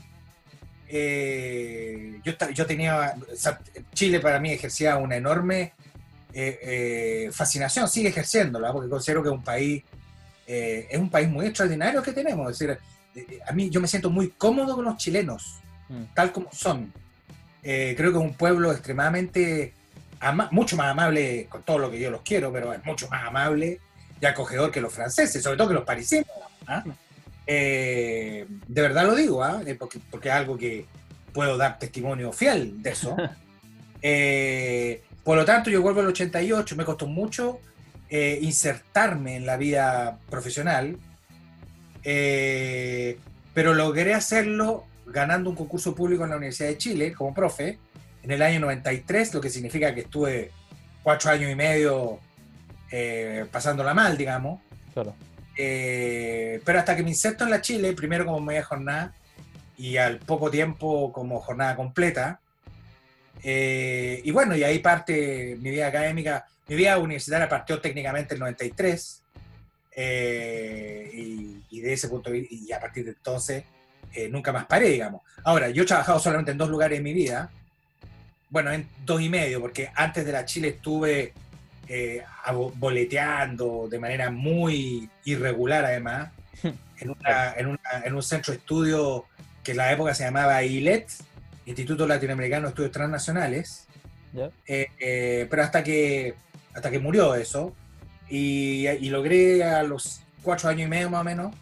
[0.89, 3.59] eh, yo, yo tenía, o sea,
[3.93, 5.73] Chile para mí ejercía una enorme
[6.33, 9.83] eh, fascinación, sigue ejerciéndola, porque considero que es un país,
[10.47, 12.51] es un país muy extraordinario que tenemos.
[12.53, 12.79] Es decir,
[13.47, 16.05] a mí yo me siento muy cómodo con los chilenos Mm.
[16.15, 16.91] tal como son.
[17.63, 19.75] Creo que es un pueblo extremadamente,
[20.19, 23.23] ama- mucho más amable, con todo lo que yo los quiero, pero es mucho más
[23.27, 23.81] amable
[24.19, 26.27] y acogedor que los franceses, sobre todo que los parisinos.
[26.67, 26.83] ¿ah?
[27.47, 29.63] Eh, de verdad lo digo, ¿ah?
[29.67, 30.87] Eh, porque, porque es algo que
[31.33, 33.17] puedo dar testimonio fiel de eso.
[34.07, 37.59] Eh, por lo tanto, yo vuelvo al 88, me costó mucho
[38.11, 40.99] insertarme en la vida profesional,
[42.03, 47.79] pero logré hacerlo ganando un concurso público en la Universidad de Chile como profe
[48.23, 50.51] en el año 93, lo que significa que estuve
[51.03, 52.19] cuatro años y medio
[53.51, 54.61] pasándola mal, digamos.
[54.93, 55.15] Claro.
[55.57, 59.15] Eh, pero hasta que me inserto en la Chile, primero como media jornada
[59.77, 62.41] y al poco tiempo como jornada completa.
[63.43, 66.47] Eh, y bueno, y ahí parte mi vida académica.
[66.69, 69.23] Mi vida universitaria partió técnicamente en el 93.
[69.97, 73.65] eh, y, y de ese punto y a partir de entonces,
[74.31, 75.23] nunca más paré, digamos.
[75.45, 77.51] Ahora, yo he trabajado solamente en dos lugares en mi vida.
[78.49, 81.33] Bueno, en dos y medio, porque antes de la Chile estuve
[81.89, 82.23] eh,
[82.77, 86.31] boleteando de manera muy irregular, además,
[87.01, 89.27] en, una- en una- en un centro de estudio
[89.63, 91.09] que en la época se llamaba ILET,
[91.67, 93.87] Instituto Latinoamericano de Estudios Transnacionales,
[94.67, 96.35] eh, eh, pero hasta que,
[96.75, 97.75] hasta que murió eso,
[98.29, 101.55] y, y logré a los cuatro años y medio más o menos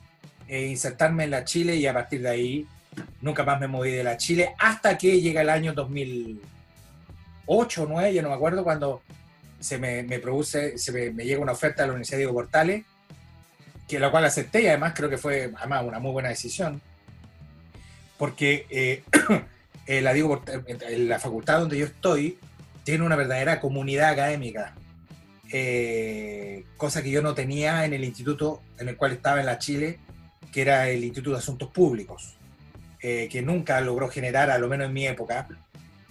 [0.48, 2.66] eh, insertarme en la Chile y a partir de ahí
[3.20, 6.40] nunca más me moví de la Chile hasta que llega el año 2008
[7.46, 9.02] o 2009, ya no me acuerdo, cuando
[9.62, 12.85] se me, me produce, se me, llega una oferta de la Universidad Diego Portales,
[13.88, 16.81] que la cual acepté y además creo que fue además una muy buena decisión,
[18.18, 19.03] porque eh,
[19.87, 22.38] eh, la, Diego Porta- en la facultad donde yo estoy
[22.85, 24.75] tiene una verdadera comunidad académica,
[25.53, 29.59] eh, cosa que yo no tenía en el instituto en el cual estaba en la
[29.59, 29.98] Chile,
[30.53, 32.37] que era el Instituto de Asuntos Públicos,
[33.01, 35.46] eh, que nunca logró generar, a lo menos en mi época,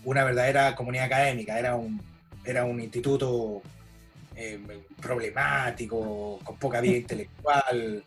[0.03, 1.59] una verdadera comunidad académica.
[1.59, 2.01] Era un,
[2.51, 3.61] era un instituto
[4.35, 4.59] eh,
[5.01, 8.03] problemático, con poca vida intelectual,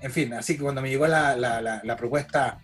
[0.00, 2.58] en fin, así que cuando me llegó la, la- la- la propuesta,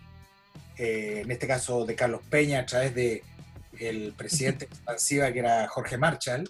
[0.79, 3.23] eh, en este caso de Carlos Peña, a través de
[3.79, 6.49] el presidente expansiva que era Jorge Marshall,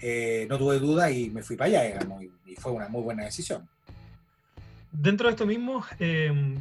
[0.00, 3.24] eh, no tuve duda y me fui para allá, digamos, y, fue una muy buena
[3.24, 3.66] decisión.
[4.92, 6.54] Dentro de esto mismo, eh,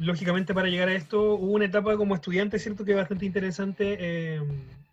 [0.00, 2.82] lógicamente para llegar a esto hubo una etapa como estudiante, ¿cierto?
[2.84, 4.40] Que es bastante interesante eh,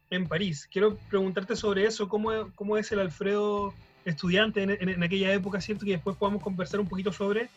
[0.09, 0.67] en París.
[0.71, 3.73] Quiero preguntarte sobre eso, ¿cómo, cómo es el Alfredo
[4.05, 5.85] estudiante en, en- en aquella época, ¿cierto?
[5.85, 7.49] Que después podamos conversar un poquito sobre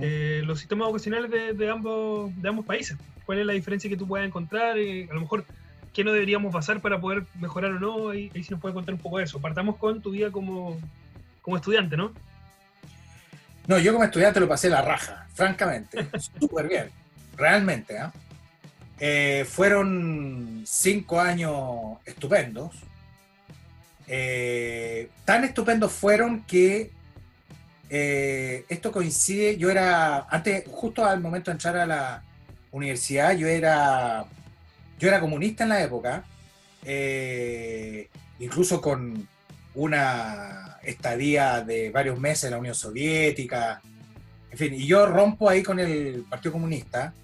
[0.00, 2.96] eh, los sistemas educacionales de, de ambos, de ambos países.
[3.26, 4.78] ¿Cuál es la diferencia que tú puedas encontrar?
[4.78, 5.44] Eh, a lo mejor,
[5.92, 8.08] ¿qué no deberíamos pasar para poder mejorar o no?
[8.10, 9.40] Ahí, ahí sí nos puede contar un poco de eso.
[9.40, 10.78] Partamos con tu vida como,
[11.42, 12.12] como estudiante, ¿no?
[13.66, 16.08] No, yo como estudiante lo pasé la raja, francamente.
[16.40, 16.90] Súper bien,
[17.36, 17.98] realmente.
[17.98, 18.12] ¿ah?
[18.12, 18.29] Eh,
[19.46, 22.74] fueron cinco años estupendos.
[24.12, 26.90] Eh, tan estupendos fueron que
[27.88, 32.22] eh, esto coincide, yo era, antes, justo al momento de entrar a la
[32.72, 34.24] universidad, yo era,
[34.98, 36.24] yo era comunista en la época,
[36.84, 38.08] eh,
[38.40, 39.28] incluso con
[39.76, 43.80] una estadía de varios meses en la Unión Soviética,
[44.50, 47.14] en fin, y yo rompo ahí con el Partido Comunista,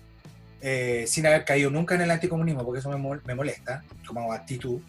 [0.60, 4.80] eh, sin haber caído nunca en el anticomunismo, porque eso me, me molesta como actitud.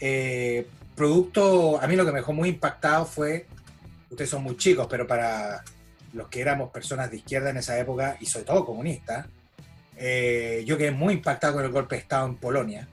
[0.00, 3.46] Eh, producto, a mí lo que me dejó muy impactado fue,
[4.10, 5.62] ustedes son muy chicos, pero para
[6.12, 9.26] los que éramos personas de izquierda en esa época, y sobre todo comunistas,
[9.96, 12.88] eh, yo quedé muy impactado con el golpe de Estado en Polonia,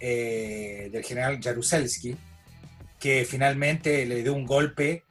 [0.00, 2.16] eh, del general Jaruzelski,
[2.98, 5.04] que finalmente le dio un golpe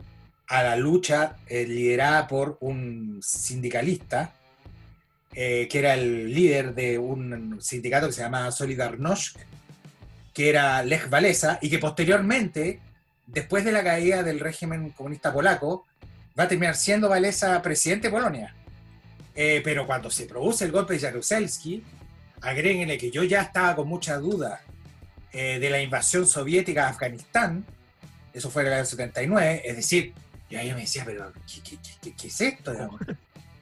[0.47, 4.33] a la lucha eh, liderada por un sindicalista,
[5.35, 9.37] eh, que era el líder de un sindicato que se llamaba Solidarność,
[10.33, 12.79] que era Lech Walesa, y que posteriormente,
[13.27, 15.85] después de la caída del régimen comunista polaco,
[16.37, 18.55] va a terminar siendo Walesa presidente de Polonia.
[19.35, 21.83] Eh, pero cuando se produce el golpe de Jaruzelski,
[22.41, 24.61] agréguenle que yo ya estaba con mucha duda
[25.31, 27.65] eh, de la invasión soviética a Afganistán,
[28.33, 30.13] eso fue en el año 79, es decir,
[30.49, 32.71] y ahí yo me decía, pero ¿qué, qué- qué- qué- es esto?
[32.71, 33.01] digamos?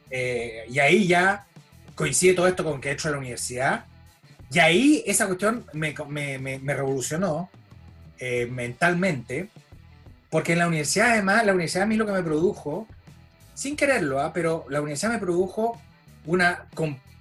[0.10, 1.46] Eh, y ahí ya
[2.02, 3.86] coincide todo esto con que he hecho la universidad,
[4.52, 7.52] y ahí esa cuestión me, me- me- revolucionó
[8.18, 9.50] eh, mentalmente,
[10.32, 12.88] porque en la universidad además, la universidad a mí lo que me produjo,
[13.54, 14.34] sin quererlo, ¿ah?
[14.34, 15.80] pero la universidad me produjo
[16.26, 16.66] una,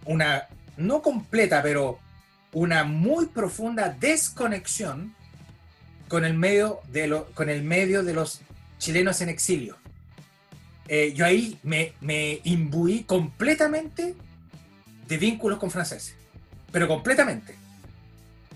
[0.07, 1.99] una, no completa, pero
[2.53, 5.15] una muy profunda desconexión
[6.09, 8.41] con el medio de, lo- con el medio de los
[8.79, 9.77] chilenos en exilio.
[10.89, 14.15] Eh, yo ahí me, me imbuí completamente
[15.11, 16.15] de vínculos con franceses,
[16.71, 17.57] pero completamente.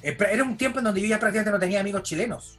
[0.03, 2.59] Eh, Era un tiempo en donde yo ya prácticamente no tenía amigos chilenos.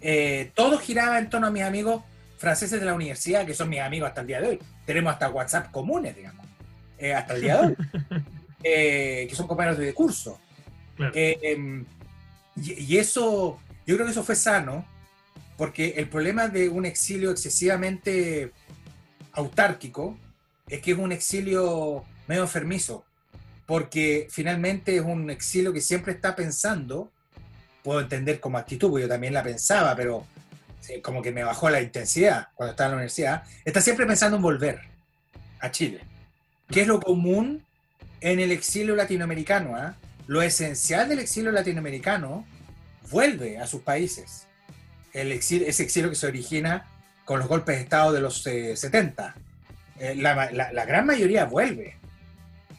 [0.00, 2.04] Eh, todo giraba en torno a mis amigos
[2.38, 4.58] franceses de la universidad, que son mis amigos hasta el día de hoy.
[4.86, 6.46] Tenemos hasta WhatsApp comunes, digamos,
[6.96, 7.76] eh, hasta el día de hoy,
[8.64, 10.40] Eh, que son compañeros de curso.
[10.96, 11.12] Claro.
[11.14, 11.84] Em,
[12.56, 14.84] y, y eso, yo creo que eso fue sano,
[15.56, 18.52] porque el problema de un exilio excesivamente
[19.32, 20.18] autárquico
[20.68, 23.04] es que es un exilio medio enfermizo,
[23.68, 27.12] porque finalmente es un exilio que siempre está pensando,
[27.82, 30.26] puedo entender como actitud, porque yo también la pensaba, pero
[31.02, 34.42] como que me bajó la intensidad cuando estaba en la universidad, está siempre pensando en
[34.42, 34.80] volver
[35.60, 36.00] a Chile,
[36.70, 37.62] que es lo común
[38.22, 39.76] en el exilio latinoamericano.
[39.76, 39.96] ¿ah?
[40.26, 42.46] Lo esencial del exilio latinoamericano
[43.10, 44.46] vuelve a sus países.
[45.12, 46.86] El exilio, ese exilio que se origina
[47.26, 49.34] con los golpes de Estado de los eh, 70.
[49.98, 51.97] Eh, la gran mayoría vuelve.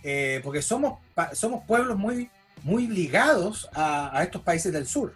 [0.03, 0.99] Eh, porque somos,
[1.33, 2.29] somos pueblos muy,
[2.63, 5.13] muy ligados a, a estos países del sur.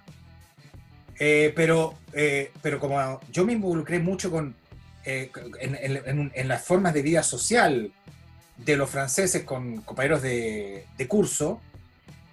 [1.20, 4.56] Eh, pero, eh, pero como yo me involucré mucho con,
[5.06, 7.92] eh, en, en- en- las formas de vida social
[8.58, 11.62] de los franceses con compañeros de, de curso,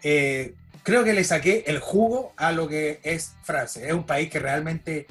[0.03, 3.87] eh, creo que le saqué el jugo a lo que es Francia.
[3.87, 5.07] Es un país que realmente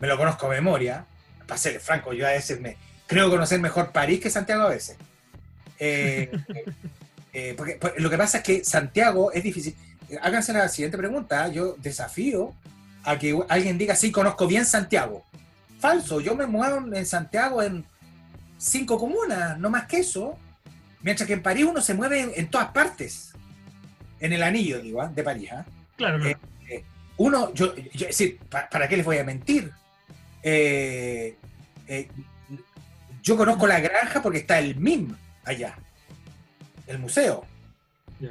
[0.00, 1.06] me lo conozco de memoria.
[1.46, 4.96] Para ser franco, yo a veces me creo conocer mejor París que Santiago a veces.
[5.78, 6.30] Eh,
[7.32, 9.74] eh, porque, porque lo que pasa es que Santiago es difícil.
[10.08, 11.48] Eh, Háganse la siguiente pregunta.
[11.48, 12.54] Yo desafío
[13.04, 15.24] a que alguien diga, sí, conozco bien Santiago.
[15.78, 17.84] Falso, yo me muevo en Santiago en
[18.58, 20.38] cinco comunas, no más que eso.
[21.02, 23.32] Mientras que en París uno se mueve en, en todas partes.
[24.18, 25.08] En el anillo, digo, ¿ah?
[25.14, 25.50] de París.
[25.52, 25.64] ¿ah?
[25.96, 26.38] Claro, claro.
[27.18, 29.70] Uno, yo, yo- es decir, ¿pa- ¿para qué les voy a mentir?
[30.42, 31.36] Eh,
[31.86, 32.08] eh,
[33.22, 35.14] yo conozco la granja porque está el MIM
[35.46, 35.74] allá,
[36.86, 37.44] el museo.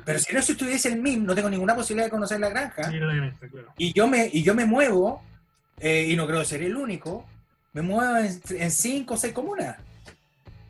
[0.04, 2.90] Pero si no estuviese el MIM, no tengo ninguna posibilidad de conocer la granja.
[2.90, 3.74] Sí, era la granja, claro.
[3.78, 5.22] Y yo me, y yo me muevo,
[5.80, 7.26] eh, y no creo ser el único,
[7.74, 9.78] me muevo en, en cinco o seis comunas.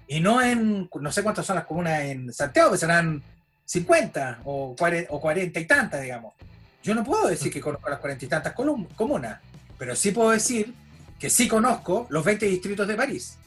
[0.08, 3.24] Y no en, no sé cuántas son las comunas en Santiago, que serán
[3.66, 6.34] 50 o 40, o 40 y tantas, digamos.
[6.84, 9.40] Yo no puedo decir que conozco las 40 y tantas comunas.
[9.78, 10.74] pero sí puedo decir
[11.20, 13.38] que sí conozco los 20 distritos de París.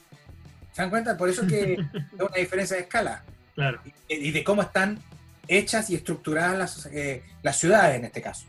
[0.79, 1.17] ¿Se dan cuenta?
[1.17, 1.73] Por eso es que
[2.15, 3.25] es una diferencia de escala.
[3.57, 3.81] Claro.
[4.09, 5.01] Y, y de cómo están
[5.49, 8.47] hechas y estructuradas las, eh, las ciudades en este caso.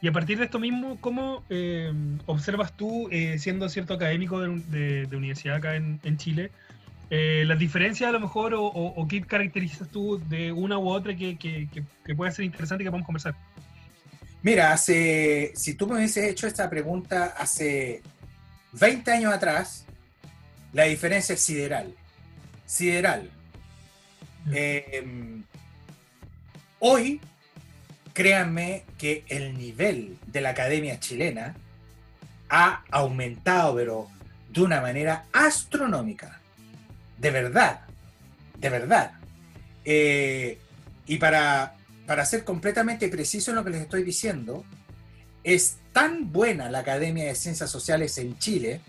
[0.00, 1.92] Y a partir de esto mismo, ¿cómo eh,
[2.24, 6.50] observas tú, eh, siendo cierto académico de, de- de universidad acá en, en Chile,
[7.10, 11.14] las diferencias a lo mejor o, o- o qué caracterizas tú de una u otra
[11.14, 13.34] que, que, que, que pueda ser interesante y que podamos conversar?
[14.42, 18.00] Mira, hace, si tú me hubieses hecho esta pregunta hace
[18.72, 19.84] 20 años atrás,
[20.72, 21.94] la diferencia es sideral.
[22.66, 23.30] Sideral.
[24.52, 25.04] Eh,
[26.80, 27.20] hoy,
[28.12, 31.54] créanme que el nivel de la academia chilena
[32.48, 34.08] ha aumentado, pero
[34.50, 36.40] de una manera astronómica.
[37.18, 37.80] De verdad.
[38.58, 39.12] De verdad.
[39.84, 40.58] Eh,
[41.06, 41.74] y para,
[42.06, 44.64] para ser completamente preciso en lo que les estoy diciendo,
[45.44, 48.80] es tan buena la Academia de Ciencias Sociales en Chile,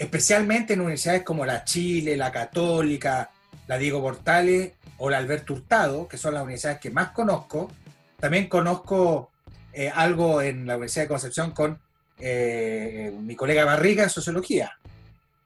[0.00, 3.30] especialmente en universidades como la Chile, la Católica,
[3.66, 7.70] la Diego Portales o la Alberto Hurtado, que son las universidades que más conozco.
[8.18, 9.30] También conozco
[9.74, 11.78] eh, algo en la Universidad de Concepción con
[12.18, 14.72] eh, mi colega Barriga en Sociología,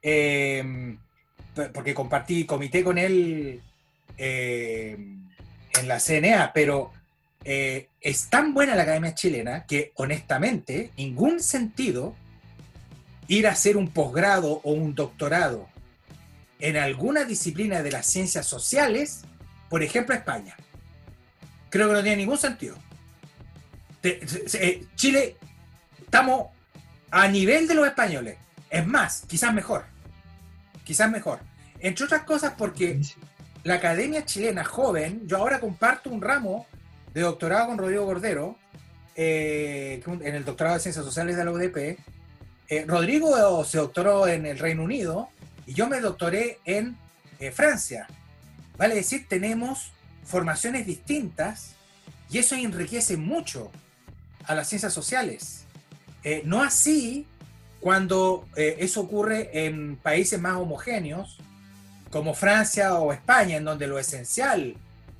[0.01, 3.61] p- porque compartí comité con él
[4.17, 4.97] eh,
[5.79, 6.93] en la CNA, pero
[7.43, 12.15] eh, es tan buena la Academia Chilena que honestamente, ningún sentido
[13.27, 15.67] ir a hacer un posgrado o un doctorado
[16.59, 19.21] en alguna disciplina de las ciencias sociales,
[19.69, 20.55] por ejemplo, España.
[21.69, 22.77] Creo que no tiene ningún sentido.
[24.03, 25.35] Eh, Chile,
[25.99, 26.47] estamos
[27.11, 28.37] a nivel de los españoles.
[28.69, 29.85] Es más, quizás mejor.
[30.83, 31.39] Quizás mejor.
[31.79, 33.01] Entre otras cosas porque
[33.63, 36.67] la Academia Chilena Joven, yo ahora comparto un ramo
[37.13, 38.57] de doctorado con Rodrigo Cordero,
[39.15, 41.97] eh, en el doctorado de Ciencias Sociales de la UDP.
[42.67, 45.29] Eh, Rodrigo se doctoró en el Reino Unido
[45.67, 46.97] y yo me doctoré en
[47.39, 48.07] eh, Francia.
[48.77, 49.91] Vale decir, tenemos
[50.23, 51.75] formaciones distintas
[52.29, 53.71] y eso enriquece mucho
[54.45, 55.65] a las ciencias sociales.
[56.23, 57.27] Eh, no así
[57.79, 61.37] cuando eso ocurre en países más homogéneos,
[62.09, 64.75] como Francia o España, en donde lo esencial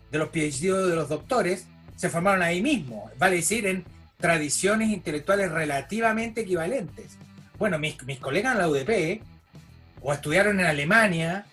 [0.10, 3.86] de los PhD de los doctores se formaron ahí mismo, vale decir, en
[4.18, 7.20] tradiciones intelectuales relativamente equivalentes.
[7.58, 9.22] Bueno, mis, mis colegas en la UDP
[10.02, 11.46] o estudiaron en Alemania,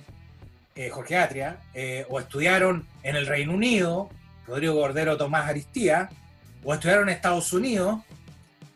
[0.74, 4.10] eh, Jorge Atria, eh, o estudiaron en el Reino Unido,
[4.46, 6.10] Rodrigo Cordero, Tomás Aristía,
[6.64, 8.00] o estudiaron en Estados Unidos,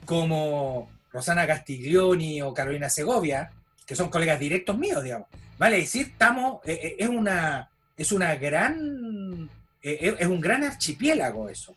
[0.04, 3.50] como Rosana Castiglioni o Carolina Segovia,
[3.86, 5.28] que son colegas directos míos, digamos.
[5.58, 9.48] Vale decir, estamos, eh, es una, es una gran,
[9.82, 11.74] es- un gran archipiélago eso.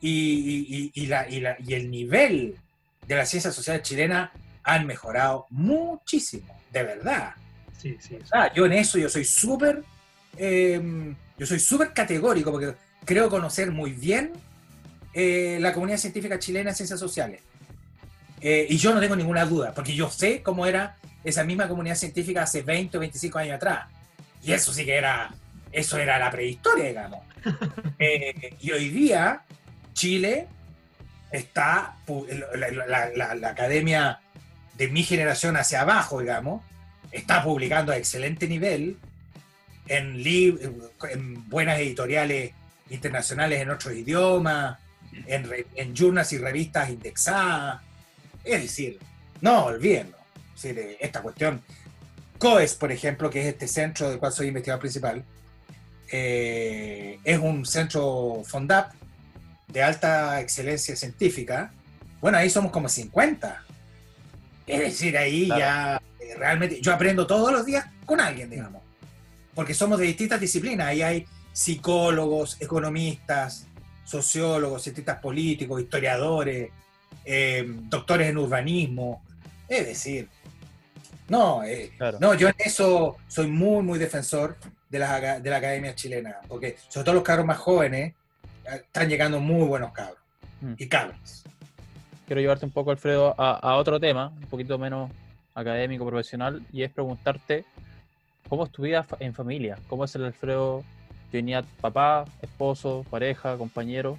[0.00, 2.56] Y, y- y la- y el nivel
[3.06, 4.32] de la ciencia social chilena
[4.64, 7.34] han mejorado muchísimo, de verdad.
[7.76, 8.18] Sí, sí.
[8.18, 8.18] sí.
[8.32, 9.82] Ah, yo en eso yo soy súper,
[10.36, 12.74] eh, yo soy súper categórico porque
[13.04, 14.32] creo conocer muy bien
[15.12, 17.40] eh, la comunidad científica chilena en ciencias sociales.
[18.40, 21.94] Eh, y yo no tengo ninguna duda, porque yo sé cómo era esa misma comunidad
[21.96, 23.86] científica hace 20 o 25 años atrás.
[24.42, 25.32] Y eso sí que era,
[25.72, 27.20] eso era la prehistoria, digamos.
[27.98, 29.42] Eh, y hoy día
[29.92, 30.48] Chile
[31.30, 34.20] está, pu- la, la- la- la academia
[34.76, 36.62] de mi generación hacia abajo, digamos,
[37.12, 38.98] está publicando a excelente nivel
[39.88, 40.22] en,
[41.10, 42.52] en buenas editoriales
[42.90, 44.78] internacionales en otros idiomas,
[45.26, 47.80] en, en journals y revistas indexadas.
[48.42, 48.98] Es decir,
[49.40, 50.16] no olvídenlo.
[50.56, 50.64] Es
[51.00, 51.62] esta cuestión.
[52.38, 55.24] COES, por ejemplo, que es este centro del cual soy investigador principal,
[56.10, 58.92] eh, es un centro FONDAP
[59.68, 61.72] de alta excelencia científica.
[62.20, 63.64] Bueno, ahí somos como 50.
[64.66, 65.60] Es decir, ahí Claro.
[65.60, 68.82] ya eh, realmente yo aprendo todos los días con alguien, digamos.
[69.54, 70.86] Porque somos de distintas disciplinas.
[70.88, 73.66] Ahí hay psicólogos, economistas,
[74.04, 76.70] sociólogos, cientistas políticos, historiadores,
[77.24, 79.22] eh, doctores en urbanismo.
[79.68, 80.28] Es decir,
[81.28, 82.18] no, eh, Claro.
[82.20, 84.56] no, yo en eso soy muy, muy defensor
[84.90, 88.14] de la, aca- de la academia chilena, porque sobre todo los cabros más jóvenes
[88.66, 90.18] eh, están llegando muy buenos cabros
[90.60, 90.74] Mm.
[90.78, 91.44] y cabras.
[92.26, 95.10] Quiero llevarte un poco, Alfredo, a, a otro tema, un poquito menos
[95.54, 97.64] académico, profesional, y es preguntarte
[98.48, 100.82] cómo es tu vida en familia, cómo es el Alfredo
[101.30, 104.18] que venía papá, esposo, pareja, compañero,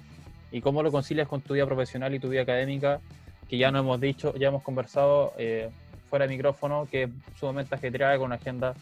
[0.52, 3.00] y cómo lo concilias con tu vida profesional y tu vida académica,
[3.48, 5.70] que ya no hemos dicho, ya hemos conversado eh,
[6.08, 8.74] fuera de micrófono, que es sumamente ajetreada con una agenda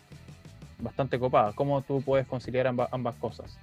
[0.79, 1.53] bastante copada.
[1.55, 3.57] ¿Cómo tú puedes conciliar amba- ambas cosas?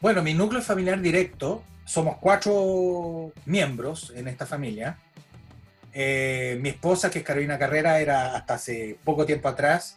[0.00, 4.98] Bueno, mi núcleo familiar directo somos cuatro miembros en esta familia.
[5.94, 9.96] Eh, mi esposa, que es Carolina Carrera, era hasta hace poco tiempo atrás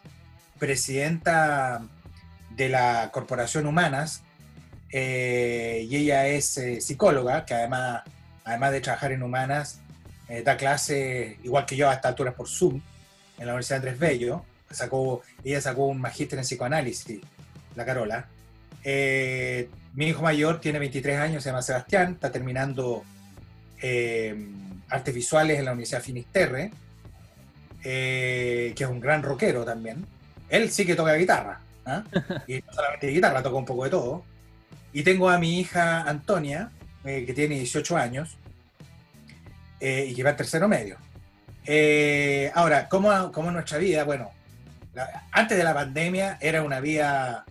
[0.57, 1.81] presidenta
[2.51, 4.23] de la Corporación Humanas
[4.89, 8.03] eh, y ella es eh, psicóloga, que además,
[8.45, 9.81] además de trabajar en Humanas,
[10.45, 12.81] da clase, igual que yo, a esta altura por Zoom,
[13.37, 14.45] en la Universidad Andrés Bello.
[14.69, 17.19] Sacó, ella sacó un magíster en psicoanálisis,
[17.75, 18.29] la Carola.
[19.93, 23.03] Mi hijo mayor tiene 23 años, se llama Sebastián, está terminando
[24.91, 26.71] artes visuales en la Universidad Finisterre,
[27.83, 30.05] eh, que es un gran rockero también.
[30.49, 32.03] Él sí que toca guitarra, ¿ah?
[32.47, 34.23] y no solamente guitarra, toca un poco de todo.
[34.93, 36.71] Y tengo a mi hija Antonia,
[37.05, 38.37] eh, que tiene 18 años,
[39.79, 40.97] eh, y que va en tercero medio.
[42.53, 44.03] ahora, ¿cómo, ¿cómo, nuestra vida?
[44.03, 44.31] Bueno,
[45.31, 47.45] antes de la pandemia era una vida,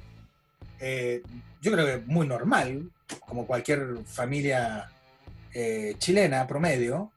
[1.61, 2.91] yo creo que muy normal,
[3.27, 4.91] como cualquier familia
[5.99, 7.11] chilena promedio,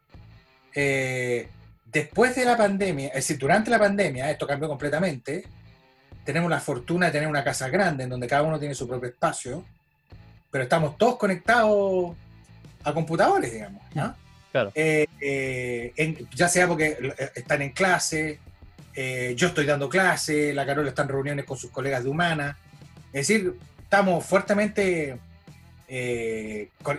[0.75, 1.47] eh,
[1.91, 5.45] después de la pandemia, es decir, durante la pandemia, esto cambió completamente.
[6.25, 9.09] Tenemos la fortuna de tener una casa grande en donde cada uno tiene su propio
[9.09, 9.63] espacio,
[10.49, 12.15] pero estamos todos conectados
[12.83, 13.83] a computadores, digamos.
[14.51, 14.71] Claro.
[14.75, 16.97] Eh, eh, ya sea porque
[17.35, 18.39] están en clase,
[18.95, 22.57] yo estoy dando clase, la Carola está en reuniones con sus colegas de humana.
[23.11, 23.55] Es decir,
[23.93, 25.19] estamos fuertemente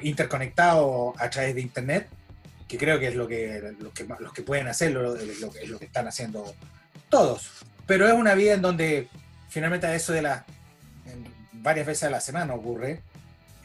[0.02, 2.06] interconectados a través de Internet
[2.68, 5.86] que creo que es lo que, que, los que pueden hacerlo, es lo, lo que
[5.86, 6.54] están haciendo
[7.08, 7.50] todos.
[7.84, 9.08] Pero es una vida en donde
[9.48, 10.44] finalmente a eso de las,
[11.50, 13.02] varias veces a la semana ocurre,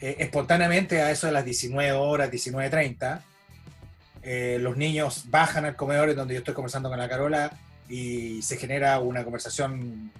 [0.00, 3.20] eh, espontáneamente a eso de las 19 horas, 19.30,
[4.24, 7.52] eh, los niños bajan al comedor en donde yo estoy conversando con la Carola
[7.88, 10.10] y se genera una conversación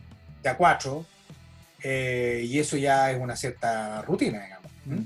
[0.45, 1.05] de a cuatro,
[1.83, 4.71] eh, y eso ya es una cierta rutina, digamos.
[4.87, 5.03] Mm.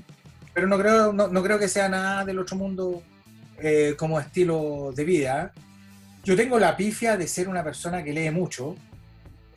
[0.53, 3.03] Pero no creo, no, no creo que sea nada del otro mundo
[3.59, 5.53] eh, como estilo de vida.
[6.23, 8.75] Yo tengo la pifia de ser una persona que lee mucho.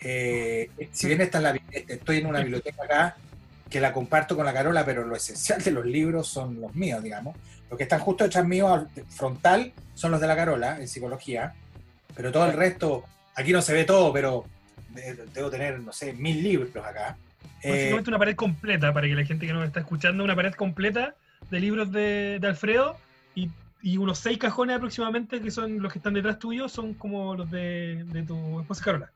[0.00, 3.16] Eh, si bien esta la, estoy en una biblioteca acá
[3.68, 7.02] que la comparto con la Carola, pero lo esencial de los libros son los míos,
[7.02, 7.36] digamos.
[7.68, 11.54] Los que están justo detrás mío, frontal, son los de la Carola, en psicología.
[12.14, 13.04] Pero todo el resto,
[13.34, 14.44] aquí no se ve todo, pero
[15.34, 17.16] debo tener, no sé, mil libros acá.
[17.64, 21.14] Básicamente una pared completa, para que la gente que nos está escuchando, una pared completa
[21.50, 22.96] de libros de, de Alfredo
[23.34, 23.50] y
[23.82, 27.50] y unos seis cajones aproximadamente, que son los que están detrás tuyo, son como los
[27.50, 29.10] de, tu esposa Carola.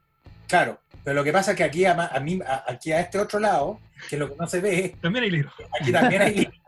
[0.46, 3.80] Claro, pero lo que pasa es que aquí a, mí, aquí a este otro lado,
[4.08, 5.54] que es lo que no se ve, también hay libros.
[5.80, 6.58] Aquí también hay libros.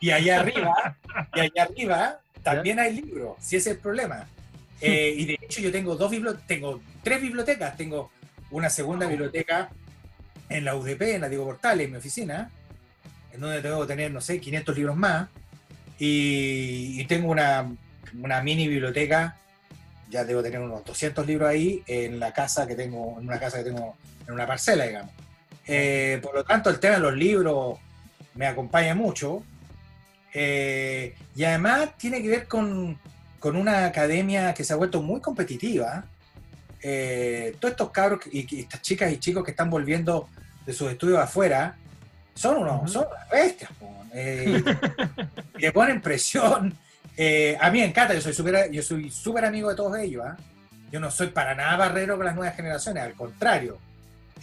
[0.00, 0.96] Y allá arriba,
[1.34, 4.28] y allá arriba también hay libros, si ese es el problema.
[4.80, 6.12] Eh, y de hecho yo tengo dos
[6.46, 8.12] tengo tres bibliotecas, tengo
[8.50, 9.70] una segunda biblioteca
[10.48, 12.50] en la UDP, en la Diego Portales, en mi oficina,
[13.32, 15.28] en donde tengo que tener, no sé, 500 libros más
[15.98, 17.70] y, tengo una,
[18.22, 19.36] una, mini biblioteca,
[20.08, 23.58] ya debo tener unos 200 libros ahí, en la casa que tengo, en una casa
[23.58, 23.96] que tengo,
[24.26, 25.12] en una parcela, digamos.
[25.66, 27.78] Eh, por lo tanto, el tema de los libros
[28.34, 29.42] me acompaña mucho.
[30.32, 32.98] Eh, y además tiene que ver con,
[33.40, 36.04] con, una academia que se ha vuelto muy competitiva.
[36.82, 40.28] Eh, todos estos cabros y, estas chicas y chicos que están volviendo
[40.64, 41.76] de sus estudios afuera
[42.34, 43.70] son unos, son bestias
[44.14, 44.62] eh,
[45.58, 46.74] le ponen presión.
[47.16, 50.24] Eh, a mí me encanta, yo soy súper yo soy super amigo de todos ellos.
[50.26, 50.36] ¿ah?
[50.90, 53.78] Yo no soy para nada barrero con las nuevas generaciones, al contrario.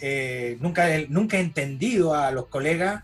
[0.00, 3.02] Eh, nunca, nunca he entendido a los colegas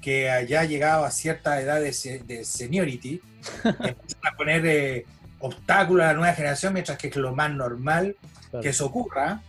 [0.00, 3.20] que haya llegado a cierta edad de, de seniority,
[3.64, 5.06] empiezan a poner eh,
[5.38, 8.16] obstáculos a la nueva generación, mientras que es lo más normal
[8.60, 9.40] que eso ocurra.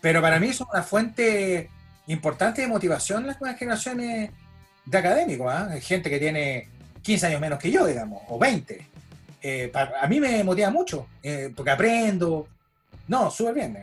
[0.00, 1.68] Pero para mí son una fuente
[2.06, 4.30] importante de motivación las nuevas generaciones
[4.84, 5.68] de académico, ¿ah?
[5.80, 6.68] gente que tiene
[7.02, 8.86] 15 años menos que yo, digamos, o 20.
[9.42, 12.48] Eh, a mí me motiva mucho, eh, porque aprendo.
[13.08, 13.78] No, súper bien,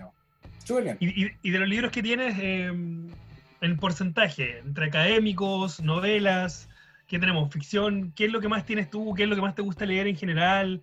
[0.63, 0.97] súper bien.
[0.99, 6.70] ¿Y, de los libros que tienes, eh, en porcentaje, entre académicos, novelas,
[7.07, 7.51] ¿qué tenemos?
[7.51, 8.11] ¿Ficción?
[8.15, 9.13] ¿Qué es lo que más tienes tú?
[9.15, 10.82] ¿Qué es lo que más te gusta leer en general?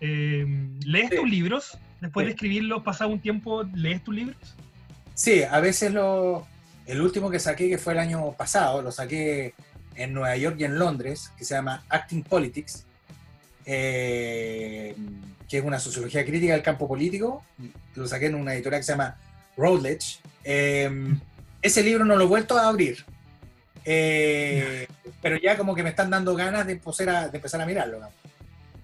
[0.00, 1.78] ¿Lees tus libros?
[2.00, 4.36] Después de escribirlos, pasado un tiempo, ¿lees tus libros?
[5.14, 6.46] Sí, a veces lo,
[6.86, 9.54] el último que saqué, que fue el año pasado, lo saqué
[9.94, 12.86] en Nueva York y en Londres, que se llama Acting Politics,
[13.66, 14.96] eh,
[15.48, 17.44] que es una sociología crítica del campo político.
[17.94, 19.16] Lo saqué en una editorial que se llama
[19.56, 20.20] Routledge.
[20.42, 21.20] Em,
[21.60, 23.04] ese libro no lo he vuelto a abrir,
[23.84, 24.86] eh,
[25.20, 28.00] pero ya como que me están dando ganas de empezar a, de empezar a mirarlo.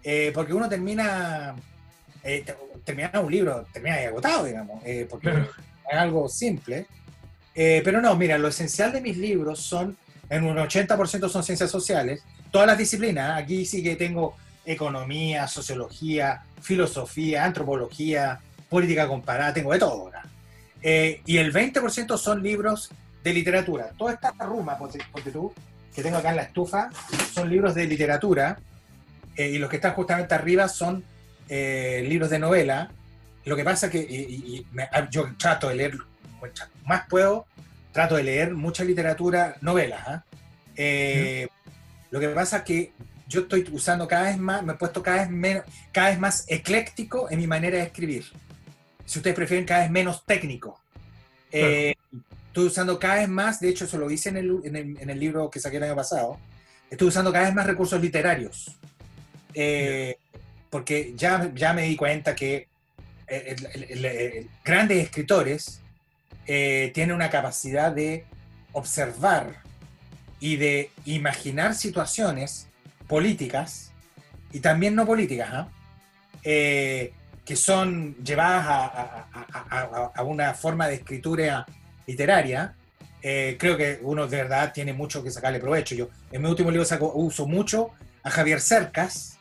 [0.03, 1.55] Eh, porque uno termina,
[2.85, 6.87] termina un libro, termina agotado, digamos, porque es algo simple.
[7.59, 9.97] Eh, pero no, mira, lo esencial de mis libros son,
[10.29, 13.41] en un 80% son ciencias sociales, todas las disciplinas.
[13.41, 20.24] Aquí sí que tengo economía, sociología, filosofía, antropología, política comparada, tengo de todo acá.
[20.83, 22.91] Eh, y el 20% son libros
[23.24, 23.91] de literatura.
[23.97, 24.99] Toda esta ruma, ponte,
[25.33, 25.53] tú,
[25.95, 26.91] que tengo acá en la estufa,
[27.33, 28.59] son libros de literatura.
[29.35, 31.05] Eh, y los que están justamente arriba son
[31.49, 32.90] eh, libros de novela.
[33.44, 35.97] Lo que pasa que ah, yo trato de leer,
[36.84, 37.47] más puedo,
[37.92, 40.03] trato de leer mucha literatura, novelas.
[40.07, 40.24] ¿ah?
[42.11, 42.92] Lo que pasa es que
[43.28, 46.44] yo estoy usando cada vez más, me he puesto cada vez, menos, cada vez más
[46.49, 48.24] ecléctico en mi manera de escribir.
[49.05, 50.80] Si ustedes prefieren, cada vez menos técnico.
[51.51, 51.94] Eh,
[52.47, 55.51] estoy usando cada vez más, de hecho, eso lo hice en el, en el, libro
[55.51, 56.38] que saqué el año pasado,
[56.90, 58.76] estoy usando cada vez más recursos literarios.
[59.55, 60.18] Eh,
[60.77, 62.68] porque ya, ya me di cuenta que
[63.29, 65.81] eh, grandes escritores
[66.45, 68.24] tienen una capacidad de
[68.72, 69.57] observar
[70.39, 72.68] y de imaginar situaciones
[73.09, 73.91] políticas
[74.53, 75.68] y también no políticas, ¿ah?
[76.45, 77.12] eh,
[77.43, 79.27] que son llevadas
[80.14, 81.66] a, una forma de escritura
[82.07, 82.74] literaria,
[83.22, 85.95] eh, creo que uno de verdad tiene mucho que sacarle provecho.
[85.95, 87.91] Yo en mi último libro saco, uso mucho
[88.22, 89.36] a Javier Cercas,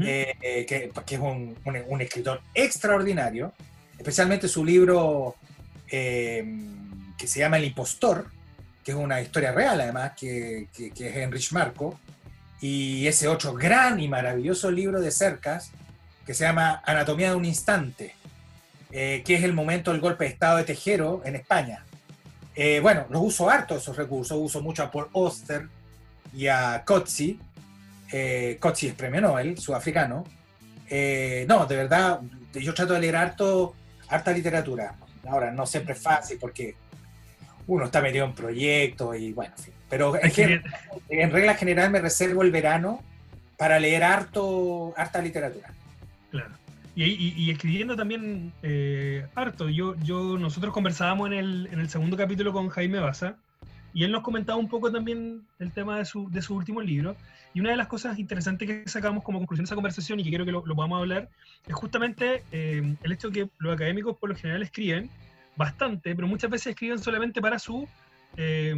[0.00, 1.56] eh, que, es un,
[2.00, 3.52] escritor extraordinario,
[3.96, 5.36] especialmente su libro
[5.88, 8.26] que se llama El impostor,
[8.84, 11.98] que es una historia real además, que, que, que es Enrich Marco,
[12.60, 15.70] y ese otro gran y maravilloso libro de Cercas
[16.28, 18.14] que se llama Anatomía de un Instante,
[18.92, 21.86] eh, que es el momento del golpe de Estado de Tejero en España.
[22.54, 25.68] Eh, bueno, los uso harto esos recursos, uso mucho a Paul Oster
[26.34, 27.40] y a Kotzi.
[28.12, 30.24] Eh, Kotzi es premio Nobel, sudafricano.
[30.88, 32.20] Eh, no, de verdad,
[32.54, 33.74] yo trato de leer harto,
[34.08, 34.94] harta literatura.
[35.28, 36.74] Ahora, no siempre es fácil porque
[37.66, 39.74] uno está metido en proyectos y bueno, en fin.
[39.88, 40.14] Pero
[41.08, 43.02] en regla general me reservo el verano
[43.56, 45.72] para leer harto, harta literatura.
[46.30, 46.50] Claro.
[46.94, 49.68] Y, escribiendo también eh, harto.
[49.68, 53.36] Yo, yo, nosotros conversábamos en el, en el segundo capítulo con Jaime Baza
[53.94, 57.16] y él nos comentaba un poco también el tema de su, de su último libro.
[57.54, 60.28] Y una de las cosas interesantes que sacamos como conclusión de esa conversación y que
[60.28, 61.28] quiero que lo, lo podamos hablar
[61.66, 65.10] es justamente eh, el hecho de que los académicos por lo general escriben
[65.56, 67.88] bastante, pero muchas veces escriben solamente para su
[68.36, 68.74] eh,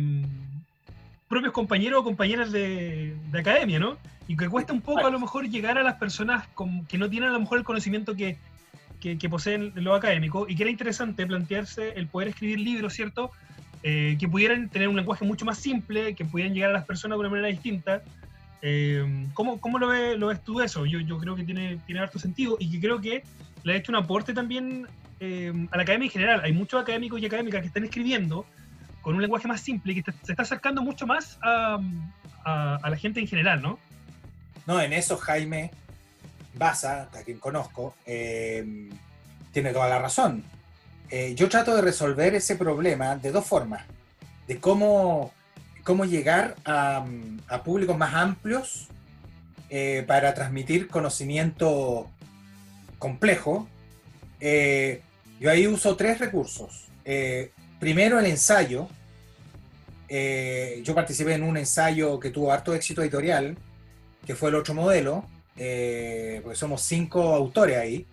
[1.28, 3.98] propios compañeros o compañeras de, academia, ¿no?
[4.26, 6.48] Y que cuesta un poco a lo mejor llegar a las personas
[6.88, 8.36] que no tienen a lo mejor el conocimiento que,
[9.30, 13.30] poseen los académicos y que era interesante plantearse el poder escribir libros, ¿cierto?
[13.82, 17.16] Eh, que pudieran tener un lenguaje mucho más simple, que pudieran llegar a las personas
[17.16, 18.02] de una manera distinta.
[18.62, 20.84] Eh, ¿cómo, ¿cómo, lo, ves tú eso?
[20.86, 23.22] Yo, creo que tiene, tiene harto sentido y que creo que
[23.62, 24.86] le ha hecho un aporte también
[25.20, 26.40] eh, a la academia en general.
[26.44, 28.46] Hay muchos académicos y académicas que están escribiendo
[29.02, 31.78] con un lenguaje más simple y que se está acercando mucho más a,
[32.44, 33.78] la gente en general, ¿no?
[34.66, 35.70] No, en eso Jaime
[36.54, 38.90] Baza, a quien conozco, eh,
[39.52, 40.44] tiene toda la razón.
[41.10, 43.84] Eh, yo trato de resolver ese problema de dos formas,
[44.46, 45.32] de cómo,
[45.90, 47.04] cómo llegar a,
[47.64, 48.88] públicos más amplios
[50.06, 52.08] para transmitir conocimiento
[52.98, 53.68] complejo
[55.40, 56.88] yo ahí uso tres recursos.
[57.04, 58.88] Eh, primero, el ensayo.
[60.06, 63.56] Eh, yo participé en un ensayo que tuvo harto éxito editorial,
[64.26, 65.24] que fue el otro modelo,
[65.56, 68.06] eh, porque somos cinco autores ahí.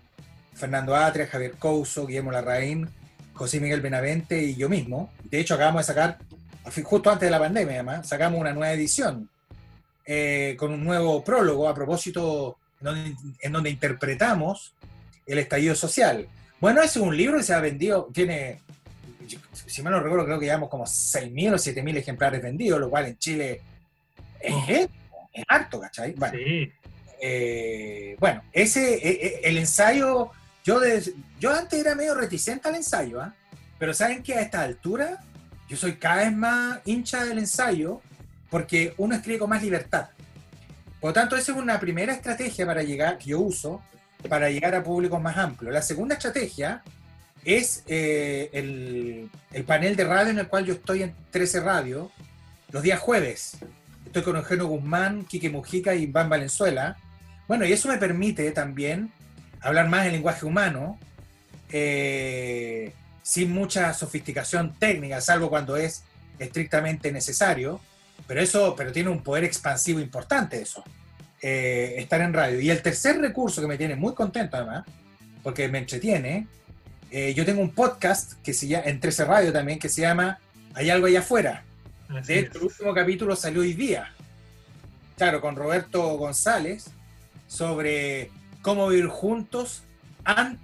[0.53, 2.89] Fernando Atria, Javier Couso, Guillermo Larraín,
[3.34, 5.11] José Miguel Benavente y yo mismo.
[5.25, 6.19] De hecho, acabamos de sacar,
[6.84, 9.30] justo antes de la pandemia además, sacamos una nueva edición
[10.57, 12.57] con un nuevo prólogo a propósito
[13.41, 14.74] en donde interpretamos
[15.26, 16.28] el estallido social.
[16.59, 18.61] Bueno, ese es un libro que se ha vendido, tiene,
[19.68, 23.07] si mal no recuerdo, creo que llevamos como 6.000 o 7.000 ejemplares vendidos, lo cual
[23.07, 23.61] en Chile
[24.39, 25.43] es, oh.
[25.47, 26.13] harto, ¿cachai?
[26.13, 26.72] Bueno, sí.
[27.20, 30.32] Eh, bueno ese, e, e, el ensayo,
[30.63, 30.80] yo,
[31.39, 33.34] yo antes era medio reticente al ensayo, ¿ah?
[33.80, 35.24] pero ¿saben que a esta altura
[35.68, 38.01] yo soy cada vez más hincha del ensayo
[38.49, 40.09] porque uno escribe con más libertad.
[40.99, 43.82] Por lo tanto, esa es una primera estrategia para llegar, que yo uso,
[44.30, 45.74] para llegar a públicos más amplios.
[45.74, 46.82] La segunda estrategia
[47.45, 52.11] es eh, el, panel de radio en el cual yo estoy en 13 Radio
[52.72, 53.57] los días jueves.
[54.05, 56.97] Estoy con Eugenio Guzmán, Quique Mujica y Iván Valenzuela.
[57.47, 59.11] Bueno, y eso me permite también
[59.61, 60.99] hablar más en lenguaje humano,
[61.72, 62.93] eh,
[63.28, 66.03] sin mucha sofisticación técnica, salvo cuando es
[66.39, 67.82] estrictamente necesario,
[68.25, 70.82] pero eso, pero tiene un poder expansivo importante eso.
[71.41, 72.61] Eh, estar en radio.
[72.61, 74.86] Y el tercer recurso que me tiene muy contento además,
[75.43, 76.47] porque me entretiene,
[77.11, 80.39] eh, yo tengo un podcast que se llama, en 13 Radio también, que se llama
[80.73, 81.65] Hay algo allá afuera.
[82.25, 84.13] de hecho, el último capítulo salió hoy día.
[85.17, 86.91] claro, con Roberto González
[87.45, 89.84] sobre cómo vivir juntos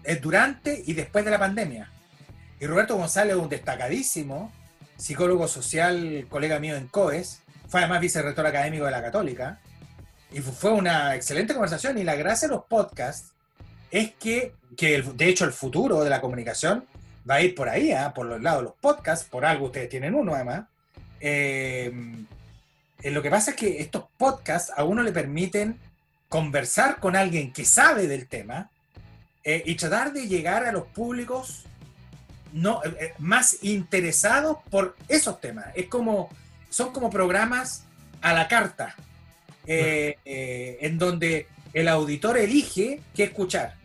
[0.06, 1.90] eh, durante y después de la pandemia.
[2.64, 4.50] Y Roberto González un destacadísimo
[4.96, 9.60] psicólogo social, colega mío en COES, fue además vicerrector académico de la Católica,
[10.32, 11.98] y fue una excelente conversación.
[11.98, 13.34] Y la gracia de los podcasts
[13.92, 16.86] es que, que de hecho, el futuro de la comunicación
[17.30, 18.14] va a ir por ahí, ¿ah?
[18.14, 20.64] por los lados de los podcasts, por algo ustedes tienen uno además.
[21.20, 21.92] Eh,
[23.02, 25.78] eh, lo que pasa es que estos podcasts a uno le permiten
[26.30, 28.70] conversar con alguien que sabe del tema
[29.44, 31.66] eh, y tratar de llegar a los públicos
[32.54, 32.82] no,
[33.20, 35.66] más interesados por esos temas.
[35.76, 36.30] Es como,
[36.70, 37.84] son como programas
[38.22, 38.96] a la carta,
[39.66, 43.76] en donde el auditor elige qué escuchar.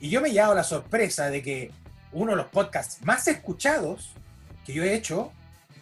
[0.00, 1.70] Y yo me he llevado la sorpresa de que
[2.12, 4.12] uno de los podcasts más escuchados
[4.64, 5.32] que yo he hecho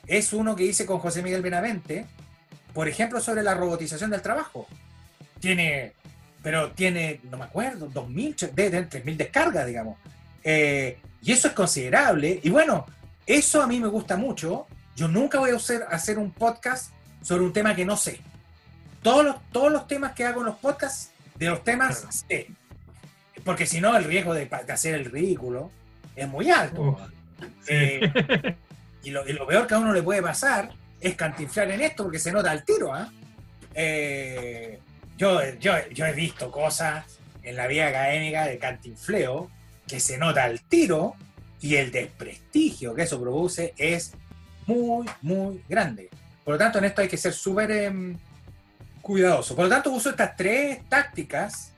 [0.07, 2.07] es uno que hice con José Miguel Benavente,
[2.73, 4.67] por ejemplo, sobre la robotización del trabajo.
[5.41, 5.93] Tiene,
[6.43, 9.99] pero tiene, no me acuerdo, 2.000, de, 3.000 descargas, digamos.
[10.45, 12.39] Eh, y eso es considerable.
[12.45, 12.87] Y bueno,
[13.27, 14.69] eso a mí me gusta mucho.
[14.95, 18.21] Yo nunca voy a hacer, hacer un podcast sobre un tema que no sé.
[19.03, 22.47] Todos los, todos los temas que hago en los podcasts, de los temas sé.
[23.45, 25.73] Porque si no, el riesgo de, de hacer el ridículo
[26.15, 26.97] es muy alto.
[27.67, 28.01] Eh,
[29.03, 30.71] y, lo, peor que a uno le puede pasar
[31.01, 32.95] es cantinflar en esto porque se nota el tiro.
[32.95, 33.11] ¿ah?
[33.75, 34.79] Eh,
[35.17, 37.05] yo, yo, he visto cosas
[37.43, 39.51] en la vida académica de cantinfleo
[39.87, 41.15] que se nota el tiro
[41.61, 44.13] y el desprestigio que eso produce es
[44.67, 46.11] muy, muy grande.
[46.45, 48.17] Por lo tanto, en esto hay que ser súper em,
[49.01, 49.55] cuidadoso.
[49.55, 51.73] Por lo tanto, uso estas tres tácticas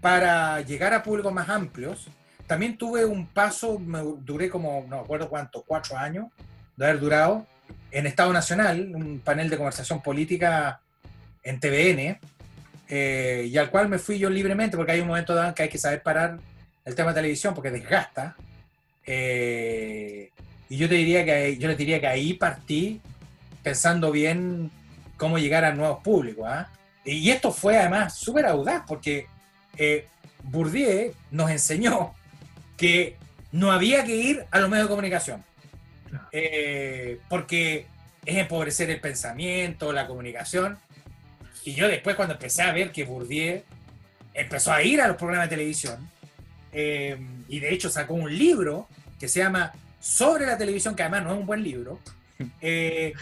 [0.00, 2.08] para llegar a públicos más amplios
[2.46, 6.26] también tuve un paso, me duré como, no acuerdo cuánto, cuatro años
[6.76, 7.46] de haber durado,
[7.90, 10.80] en Estado Nacional, un panel de conversación política
[11.42, 12.20] en TVN,
[12.88, 15.78] eh, y al cual me fui yo libremente, porque hay un momento que hay que
[15.78, 16.38] saber parar
[16.86, 18.36] el tema de televisión, porque desgasta.
[19.04, 20.30] Eh,
[20.68, 23.00] y yo te diría que yo les diría que ahí partí
[23.62, 24.70] pensando bien
[25.16, 26.46] cómo llegar a nuevos públicos.
[26.48, 26.68] ¿ah?
[27.04, 29.26] Y esto fue además súper audaz, porque
[29.76, 30.06] eh,
[30.44, 32.14] Bourdieu nos enseñó
[32.76, 33.16] que
[33.52, 35.44] no había que ir a los medios de comunicación.
[36.30, 37.86] Eh, porque
[38.24, 40.78] es empobrecer el pensamiento, la comunicación.
[41.64, 43.62] Y yo después cuando empecé a ver que Bourdieu
[44.34, 46.08] empezó a ir a los programas de televisión,
[46.78, 47.16] eh,
[47.48, 48.86] y de hecho sacó un libro
[49.18, 51.98] que se llama Sobre la televisión, que además no es un buen libro,
[52.60, 53.14] eh,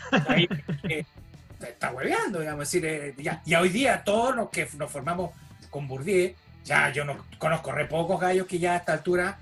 [1.61, 3.15] está hueveando, digamos, decir,
[3.47, 5.31] y hoy día todos los que nos formamos
[5.71, 6.35] con Bourdieu,
[6.65, 9.39] ya yo no conozco re pocos gallos que ya a esta altura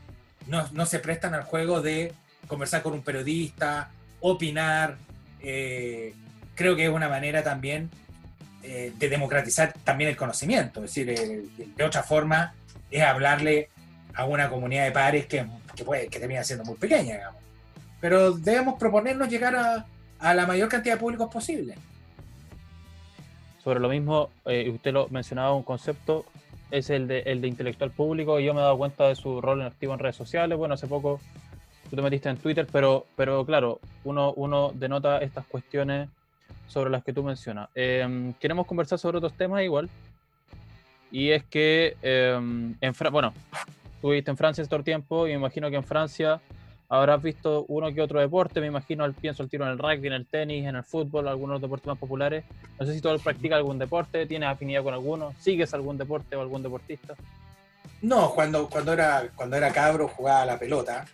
[0.46, 2.12] no, se prestan al juego de
[2.46, 3.90] conversar con un periodista,
[4.20, 4.96] opinar.
[5.40, 6.14] Eh,
[6.54, 7.90] creo que es una manera también
[8.62, 10.84] eh, de democratizar también el conocimiento.
[10.84, 11.42] Es decir, eh,
[11.76, 12.54] de otra forma
[12.90, 13.70] es hablarle
[14.14, 15.46] a una comunidad de pares que,
[15.84, 17.40] puede, que termina siendo muy pequeña, digamos.
[18.00, 19.86] Pero debemos proponernos llegar a,
[20.18, 21.74] a la mayor cantidad de públicos posible.
[23.62, 26.26] Sobre lo mismo, usted lo mencionaba un concepto
[26.72, 29.40] es el de, el de intelectual público y yo me he dado cuenta de su
[29.40, 30.56] rol en activo en redes sociales.
[30.56, 31.20] Bueno, hace poco
[31.90, 36.08] tú te metiste en Twitter, pero, pero claro, uno, uno denota estas cuestiones
[36.66, 37.68] sobre las que tú mencionas.
[37.74, 39.90] Em, queremos conversar sobre otros temas igual.
[41.10, 43.34] Y es que, em, en bueno,
[44.03, 46.40] tú viviste en Francia todo el tiempo y me imagino que en Francia
[46.88, 50.12] habrás visto uno que otro deporte, me imagino, pienso el tiro en el rugby, en
[50.12, 52.44] el tenis, en el fútbol, algunos deportes más populares.
[52.78, 56.42] No sé si tú practicas algún deporte, tienes afinidad con alguno, sigues algún deporte o
[56.42, 57.14] algún deportista.
[58.03, 61.07] No, cuando, cuando, era, cuando era cabro jugaba a la pelota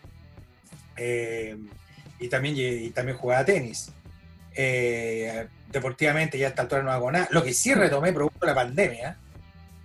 [0.97, 1.57] eh,
[2.18, 3.93] y, también, y también jugaba tenis.
[4.57, 7.28] Eh, deportivamente ya a esta altura no hago nada.
[7.30, 9.16] Lo que sí retomé producto de la pandemia,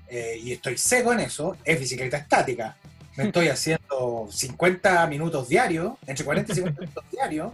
[0.08, 2.78] eh, y estoy seco en eso, es bicicleta estática
[3.16, 7.53] me estoy haciendo 50 minutos diarios, entre 40 y 50 minutos diarios,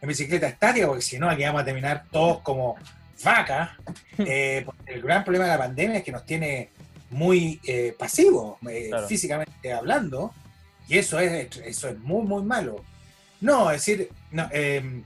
[0.00, 2.76] en bicicleta estática, porque si no, aquí vamos a terminar todos como
[3.22, 3.70] vacas.
[4.18, 6.70] Eh, el gran problema de la pandemia es que nos tiene
[7.10, 10.32] muy eh, pasivos, eh, físicamente hablando,
[10.88, 12.82] y eso es, eso es muy, muy malo.
[13.42, 15.04] No, es decir, no, em,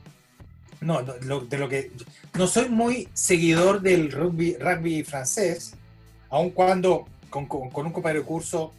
[0.81, 1.91] no de lo que
[2.35, 5.75] no soy muy seguidor del rugby, rugby francés,
[6.29, 8.73] aun cuando con, con un compañero de curso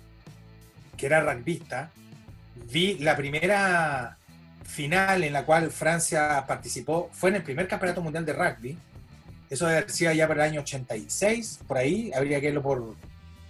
[1.02, 1.90] que era rugbyista,
[2.72, 4.20] vi la primera
[4.64, 8.78] final en la cual Francia participó, fue en el primer campeonato mundial de rugby.
[9.50, 12.96] Eso decía ya para el año 86, por ahí, habría que irlo por,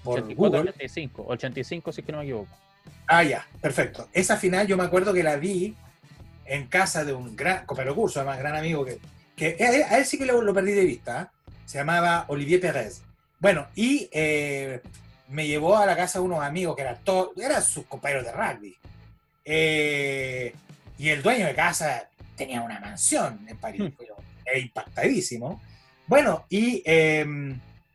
[0.02, 2.58] por 84, 85, 85 si que no me equivoco.
[3.06, 4.08] Ah, ya, perfecto.
[4.14, 5.76] Esa final yo me acuerdo que la vi
[6.45, 8.97] en casa de un gran compañero curso, además gran amigo, que,
[9.36, 11.24] que a él sí que lo, perdí de vista.
[11.24, 11.56] ¿eh?
[11.66, 13.02] se llamaba Olivier Pérez.
[13.39, 14.82] Bueno, y eh,
[15.32, 18.32] me llevó a la casa de unos amigos que eran, todos, eran sus compañeros de
[18.32, 18.76] rugby.
[19.46, 20.54] Eh,
[20.98, 24.16] y el dueño de casa tenía una mansión en París, pero
[24.46, 25.62] era impactadísimo.
[26.08, 27.26] Bueno, y, eh,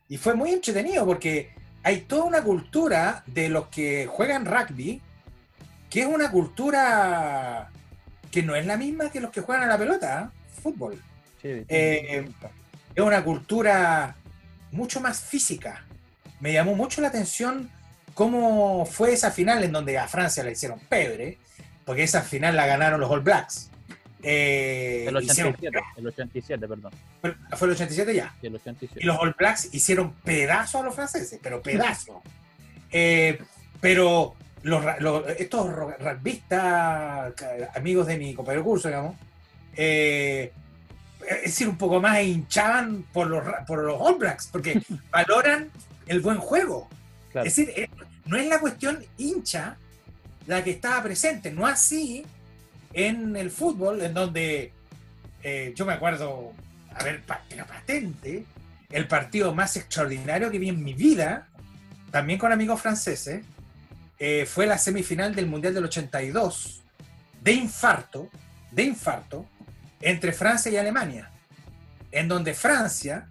[0.08, 1.50] y fue muy entretenido porque
[1.82, 5.00] hay toda una cultura de los que juegan rugby,
[5.88, 7.70] que es una cultura
[8.30, 10.60] que no es la misma que los que juegan a la pelota, ¿eh?
[10.62, 11.00] fútbol.
[11.40, 12.28] Sí, Eh,
[12.94, 14.16] es una cultura
[14.72, 15.85] mucho más física.
[16.40, 17.70] Me llamó mucho la atención
[18.14, 21.38] cómo fue esa final en donde a Francia la hicieron pebre,
[21.84, 23.70] porque esa final la ganaron los All Blacks.
[24.22, 26.92] Eh, el hicieron- 87, el 87, perdón.
[27.56, 28.34] fue el 87 ya.
[28.40, 29.00] Sí, el 87.
[29.02, 32.16] Y los All Blacks hicieron pedazos a los franceses, pero pedazos.
[32.90, 33.38] Eh,
[33.80, 37.34] pero los, los- estos rugbyistas,
[37.74, 39.14] amigos de mi compañero curso, digamos,
[39.76, 40.52] eh,
[41.28, 45.70] es decir, un poco más hinchaban por los, por los All Blacks, porque valoran
[46.06, 46.88] el buen juego.
[47.32, 47.46] Claro.
[47.46, 47.88] Es decir, eh,
[48.26, 49.76] no es la cuestión hincha
[50.46, 52.24] la que estaba presente, no así
[52.92, 54.72] en el fútbol, en donde
[55.42, 56.52] eh, yo me acuerdo,
[56.94, 58.44] a ver, pero patente,
[58.90, 61.48] el partido más extraordinario que vi en mi vida,
[62.10, 63.44] también con amigos franceses,
[64.18, 66.82] eh, fue la semifinal del Mundial del 82,
[67.42, 68.30] de infarto,
[68.70, 69.46] de infarto,
[70.00, 71.30] entre Francia y Alemania,
[72.12, 73.26] en donde Francia,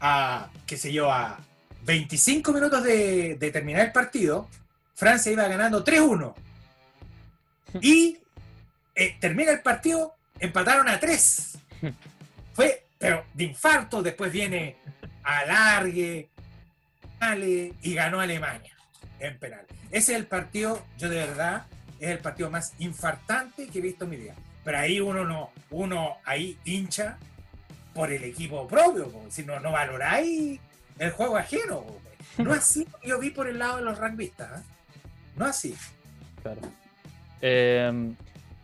[0.00, 1.38] a, qué sé yo, a
[1.82, 4.48] 25 minutos de, de terminar el partido,
[4.94, 6.34] Francia iba ganando 3-1.
[7.80, 8.18] Y
[8.94, 11.58] eh, termina el partido, empataron a 3.
[12.52, 14.76] Fue, pero de infarto, después viene
[15.22, 16.28] alargue,
[17.82, 18.74] y ganó Alemania
[19.18, 19.66] en penal.
[19.90, 21.66] Ese es el partido, yo de verdad,
[21.98, 24.34] es el partido más infartante que he visto en mi vida.
[24.64, 27.18] Pero ahí uno no, uno ahí hincha
[27.94, 30.60] por el equipo propio, si no, no valoráis
[30.98, 31.82] el juego ajeno.
[31.82, 32.00] po.
[32.38, 34.60] No así yo vi por el lado de los rugbyistas.
[34.60, 34.64] ¿eh?
[35.36, 35.74] No así.
[36.42, 36.60] Claro.
[37.40, 38.12] Eh,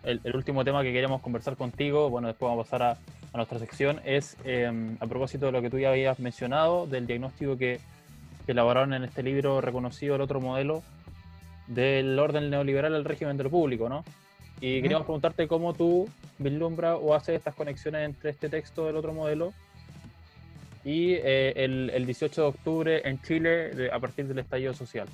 [0.04, 4.00] el, último tema que queríamos conversar contigo, bueno, después vamos a pasar a, nuestra sección,
[4.06, 7.80] es eh, a propósito de lo que tú ya habías mencionado, del diagnóstico que,
[8.46, 10.82] que elaboraron en este libro reconocido, el otro modelo
[11.66, 14.04] del orden neoliberal al régimen de lo público, ¿no?
[14.60, 19.12] Y queríamos preguntarte cómo tú vislumbras o haces estas conexiones entre este texto del otro
[19.12, 19.52] modelo
[20.84, 25.08] y eh, el, el 18 de octubre en Chile de- a partir del estallido social.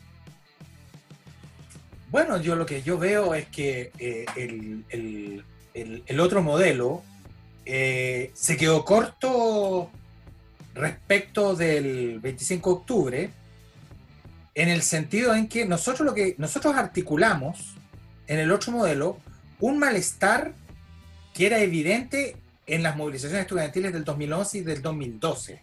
[2.10, 7.02] Bueno, yo lo que yo veo es que eh, el, el- el- el otro modelo
[7.64, 9.90] eh, se quedó corto
[10.74, 13.30] respecto del 25 de octubre,
[14.54, 17.74] en el sentido en que nosotros lo que nosotros articulamos
[18.26, 19.16] en el otro modelo
[19.62, 20.52] un malestar
[21.32, 22.36] que era evidente
[22.66, 25.60] en las movilizaciones estudiantiles del 2011 y del 2012.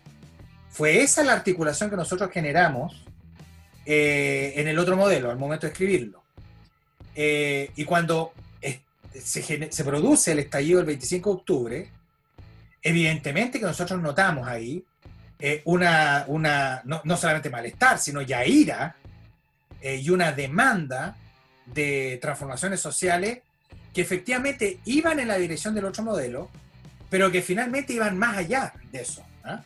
[0.70, 3.06] Fue esa la articulación que nosotros generamos
[3.86, 6.24] eh, en el otro modelo al momento de escribirlo.
[7.14, 8.32] Eh, y cuando
[8.62, 8.80] es-
[9.22, 11.92] se, produce el estallido del 25 de octubre,
[12.82, 14.82] evidentemente que nosotros notamos ahí
[15.40, 18.96] eh, una, una no, no solamente malestar, sino ya ira
[19.82, 21.18] eh, y una demanda
[21.66, 23.40] de transformaciones sociales
[23.94, 26.50] que efectivamente iban en la dirección del otro modelo,
[27.10, 29.24] pero que finalmente iban más allá de eso.
[29.44, 29.62] ¿ah?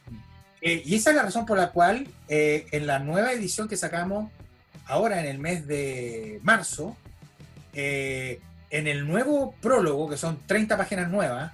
[0.61, 3.76] Eh, y esa es la razón por la cual eh, en la nueva edición que
[3.76, 4.32] sacamos
[4.86, 6.95] ahora en el mes de marzo,
[7.74, 11.51] eh, en el nuevo prólogo, que son 30 páginas nuevas,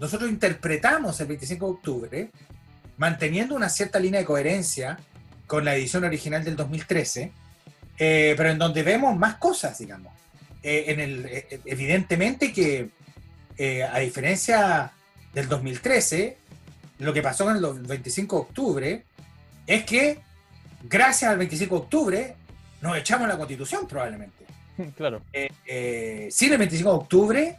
[0.00, 2.30] nosotros interpretamos el 25 de octubre,
[2.96, 4.98] manteniendo una cierta línea de coherencia
[5.46, 7.32] con la edición original del 2013,
[7.98, 10.12] eh, pero en donde vemos más cosas, digamos.
[10.62, 12.90] Eh, en el, eh, evidentemente que,
[13.56, 14.92] eh, a diferencia
[15.32, 16.36] del 2013,
[16.98, 19.04] lo que pasó con el 25 de octubre
[19.66, 20.18] es que,
[20.82, 22.34] gracias al 25 de octubre,
[22.80, 24.44] nos echamos la constitución probablemente.
[24.96, 25.22] claro.
[25.32, 27.56] Eh, eh, sin el 25 de octubre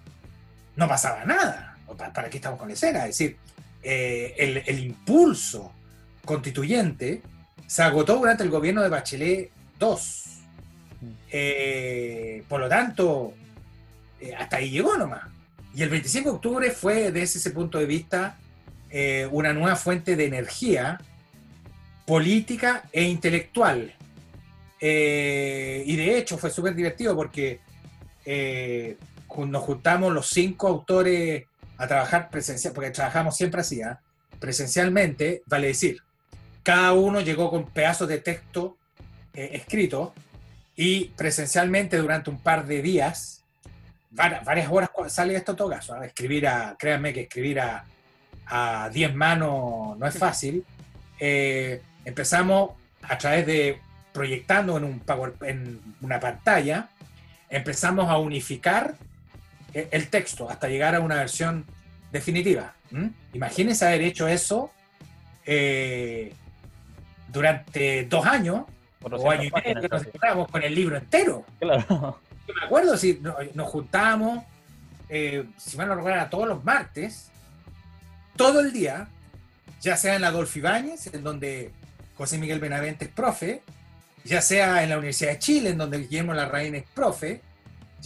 [0.76, 1.78] no pasaba nada.
[1.98, 3.00] ¿Para, qué estamos con la escena?
[3.00, 3.38] Es decir,
[3.84, 5.72] eh, el, el impulso
[6.24, 7.22] constituyente
[7.68, 9.98] se agotó durante el gobierno de Bachelet II.
[11.32, 13.34] Eh, por lo tanto,
[14.20, 15.24] eh, hasta ahí llegó nomás.
[15.74, 18.38] Y el 25 de octubre fue, desde ese punto de vista,
[18.90, 21.00] eh, una nueva fuente de energía
[22.06, 23.94] política e intelectual.
[24.82, 27.62] Eh, y de hecho fue súper divertido porque
[28.26, 28.98] eh,
[29.38, 31.46] nos juntamos los cinco autores
[31.78, 34.02] a trabajar presencial, porque trabajamos siempre así, ¿ah?
[34.40, 36.02] presencialmente, vale decir,
[36.62, 38.78] cada uno llegó con pedazos de texto
[39.34, 40.14] escrito
[40.76, 43.44] y presencialmente durante un par de días,
[44.10, 46.06] var- varias horas sale esto todo caso, ¿ah?
[46.06, 47.84] escribir a, créanme que escribir a,
[48.48, 50.66] a 10 manos no es fácil,
[51.20, 52.72] eh, empezamos
[53.04, 53.80] a través de
[54.14, 56.90] proyectando en, un Power- en una pantalla,
[57.50, 58.96] empezamos a unificar
[59.74, 61.66] eh, el texto hasta llegar a una versión
[62.12, 62.74] definitiva.
[62.92, 63.12] ¿m?
[63.34, 64.72] Imagínense haber hecho eso
[65.46, 66.34] eh,
[67.30, 68.64] durante dos años
[69.04, 70.08] o año y 200 medio que nos casi.
[70.10, 71.46] encontrábamos con el libro entero.
[71.60, 72.20] Claro.
[72.48, 74.44] Yo me acuerdo si no- nos juntábamos,
[75.10, 77.30] eh, si mal no recuerdo, todos los martes,
[78.36, 79.08] todo el día,
[79.82, 81.72] ya sea en la Adolfo Ibáñez, en donde
[82.18, 83.62] José Miguel Benavente es profe,
[84.24, 87.42] ya sea en la Universidad de Chile, en donde Guillermo Larraín es profe,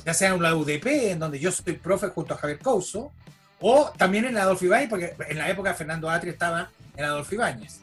[0.05, 3.11] ya sea en la UDP, en donde yo soy profe junto a Javier Couso,
[3.59, 7.07] o también en la Adolfo Ibáñez, porque en la época Fernando Atri estaba en la
[7.09, 7.81] Adolfo Ibáñez.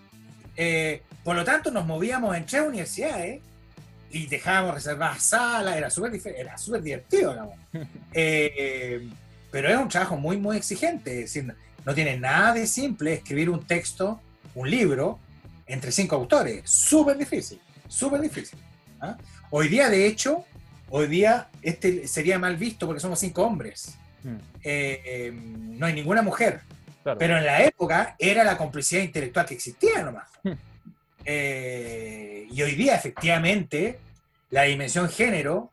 [0.57, 3.41] Eh, por lo tanto, nos movíamos en tres universidades
[4.11, 7.57] y dejábamos reservadas salas, era súper era súper divertido, digamos.
[8.15, 9.09] Eh,
[9.51, 11.55] pero es un trabajo muy, muy exigente, es decir,
[11.85, 14.21] no tiene nada de simple escribir un texto,
[14.55, 15.19] un libro,
[15.67, 18.59] entre cinco autores, súper difícil, súper difícil.
[19.01, 19.17] ¿ah?
[19.51, 20.45] Hoy día, de hecho,
[20.91, 23.95] hoy día este sería mal visto porque somos cinco hombres,
[24.25, 26.61] Mm, Eh, eh, no hay ninguna mujer,
[27.03, 27.19] claro.
[27.19, 30.29] pero en la época era la complicidad intelectual que existía nomás.
[31.25, 33.99] Eh, y hoy día, efectivamente,
[34.51, 35.71] la dimensión género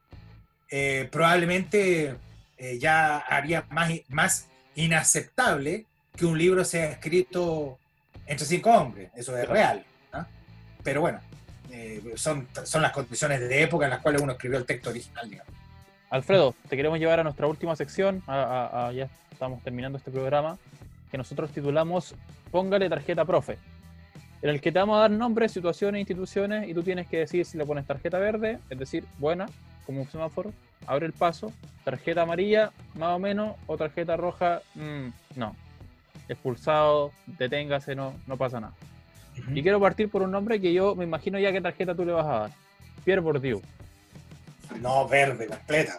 [0.70, 2.16] eh, probablemente
[2.58, 5.86] eh, ya haría más, más inaceptable
[6.16, 7.78] que un libro sea escrito
[8.28, 9.12] entre cinco hombres.
[9.16, 9.84] Eso es real.
[10.82, 11.20] Pero bueno,
[12.16, 15.30] son, son las condiciones de época en las cuales uno escribió el texto original.
[15.30, 15.54] digamos.
[16.10, 18.24] Alfredo, te queremos llevar a nuestra última sección.
[18.28, 20.58] ya estamos terminando este programa
[21.12, 22.16] que nosotros titulamos
[22.52, 23.58] Póngale tarjeta profe.
[24.42, 27.46] En el que te vamos a dar nombres, situaciones, instituciones y tú tienes que decir
[27.46, 29.48] si le pones tarjeta verde, es decir, buena,
[29.86, 30.54] como un semáforo,
[30.88, 31.52] abre el paso,
[31.84, 35.56] tarjeta amarilla, más o menos, o tarjeta roja, mm, no.
[36.30, 38.74] Expulsado, deténgase, no, no pasa nada.
[39.54, 42.12] Y quiero partir por un nombre que yo me imagino ya qué tarjeta tú le
[42.12, 42.52] vas a dar.
[43.04, 43.62] Pierre Bourdieu,
[44.82, 45.98] No, verde, completa.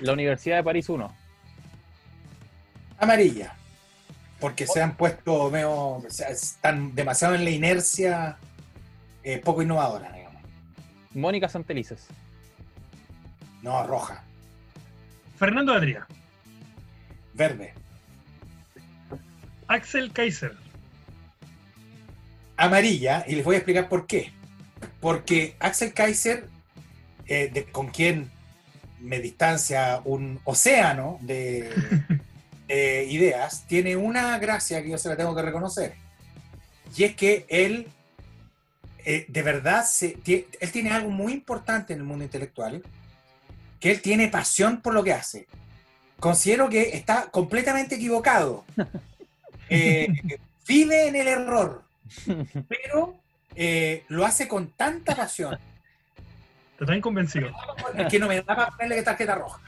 [0.00, 1.12] la Universidad de París 1.
[2.98, 3.54] Amarilla.
[4.40, 8.36] Porque se han puesto medio, o sea, están demasiado en la inercia
[9.24, 10.42] eh, poco innovadora, digamos.
[11.14, 12.06] Mónica Santelices.
[13.62, 14.22] No, roja,
[15.36, 16.06] Fernando Adrià,
[17.34, 17.74] verde.
[19.66, 20.54] Axel Kaiser,
[22.56, 24.32] Amarilla, y les voy a explicar por qué.
[25.00, 26.48] Porque Axel Kaiser,
[27.26, 28.30] eh, de- con quien
[29.00, 31.68] me distancia un océano de,
[32.68, 35.94] de ideas, tiene una gracia que yo se la tengo que reconocer.
[36.96, 37.88] Y es que él,
[39.04, 42.82] eh, de verdad, se, tie- él tiene algo muy importante en el mundo intelectual,
[43.80, 45.46] que él tiene pasión por lo que hace.
[46.20, 48.64] Considero que está completamente equivocado.
[49.70, 50.08] Eh,
[50.66, 51.84] vive en el error,
[52.68, 53.20] pero
[53.54, 55.58] eh, lo hace con tanta pasión
[56.78, 57.50] te están convencido.
[58.10, 59.60] que no me da para ponerle tarjeta roja.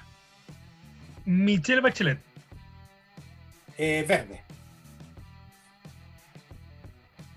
[1.27, 2.19] Michelle Bachelet,
[3.83, 4.43] Eh, verde.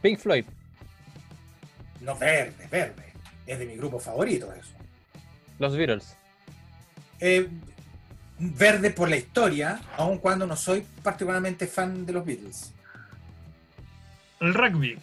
[0.02, 0.44] Pink Floyd.
[2.02, 3.14] No, verde, verde.
[3.48, 4.74] Es de mi grupo favorito eso.
[5.58, 6.18] Los Beatles.
[7.22, 7.48] Eh,
[8.40, 12.74] verde por la historia, aun cuando no soy particularmente fan de los Beatles.
[14.42, 15.00] el rugby,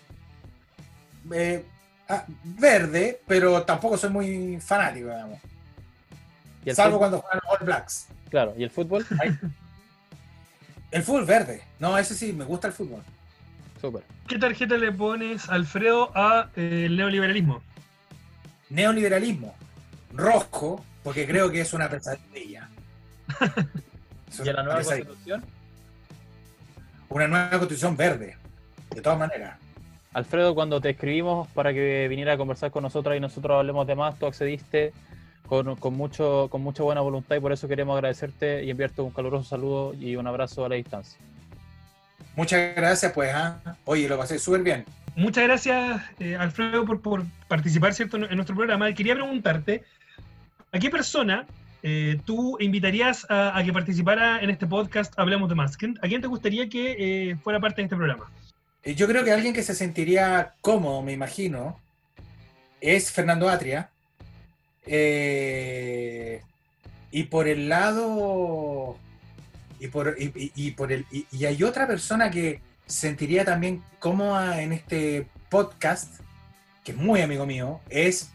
[1.33, 1.65] Eh,
[2.11, 5.41] ah, verde, pero tampoco soy muy fanático, digamos.
[6.67, 6.99] ¿Y el Salvo fútbol?
[6.99, 8.07] cuando juegan los All Blacks.
[8.29, 9.07] Claro, ¿y el fútbol?
[10.91, 11.63] El fútbol verde.
[11.79, 13.03] No, ese sí, me gusta el fútbol.
[13.81, 14.03] Súper.
[14.27, 17.63] ¿qué tarjeta le pones, Alfredo, a eh, el neoliberalismo?
[18.69, 19.55] Neoliberalismo.
[20.13, 22.69] Rojo, porque creo que es una pesadilla.
[24.31, 25.07] Es ¿Y a la una nueva pesadilla.
[25.07, 25.45] constitución?
[27.09, 28.37] Una nueva constitución verde.
[28.95, 29.59] De todas maneras.
[30.13, 33.97] Alfredo, cuando te escribimos para que viniera a conversar con nosotros y nosotros hablemos de
[33.97, 34.93] más, tú accediste
[35.51, 39.11] con, con mucho, con mucha buena voluntad y por eso queremos agradecerte y enviarte un
[39.11, 41.19] caluroso saludo y un abrazo a la distancia.
[42.37, 43.33] Muchas gracias, pues.
[43.35, 43.61] ah.
[43.85, 44.85] Oye, lo pasé súper bien.
[45.17, 48.17] Muchas gracias, eh, Alfredo, por, por participar ¿cierto?
[48.17, 48.93] en nuestro programa.
[48.95, 49.83] Quería preguntarte,
[50.73, 51.47] ¿a qué persona
[51.83, 55.77] eh, tú invitarías a, a que participara en este podcast Hablemos de Más?
[55.77, 58.31] ¿Quién- ¿A quién te gustaría que eh, fuera parte de este programa?
[58.85, 61.81] Eh, Yo creo que alguien que se sentiría cómodo, me imagino,
[62.81, 63.91] es Fernando Atria.
[64.93, 66.43] Eh,
[67.13, 68.97] y por el lado.
[69.79, 73.45] Y por, y, y- y por el, y, y hay otra persona que se sentiría
[73.45, 76.21] también cómoda en este podcast,
[76.85, 78.31] que es muy amigo mío, es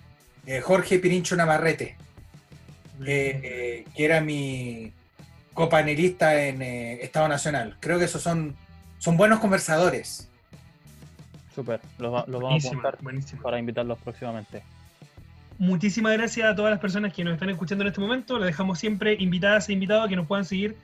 [0.48, 1.98] eh, Jorge Pirincho Navarrete,
[3.06, 4.92] eh, eh, que era mi
[5.54, 7.78] copanelista en eh, Estado Nacional.
[7.80, 8.56] Creo que esos son,
[8.98, 10.30] son buenos conversadores.
[11.54, 13.42] Súper, los, va- los vamos a apuntar buenísima.
[13.44, 14.64] para invitarlos próximamente.
[15.58, 18.38] Muchísimas gracias a todas las personas que nos están escuchando en este momento.
[18.38, 20.76] Les dejamos siempre invitadas e invitados a que nos puedan seguir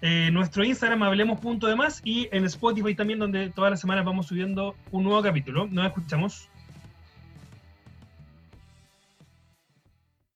[0.00, 5.04] en nuestro Instagram, hablemos.demás, y en Spotify también, donde todas las semanas vamos subiendo un
[5.04, 5.66] nuevo capítulo.
[5.66, 6.48] Nos escuchamos.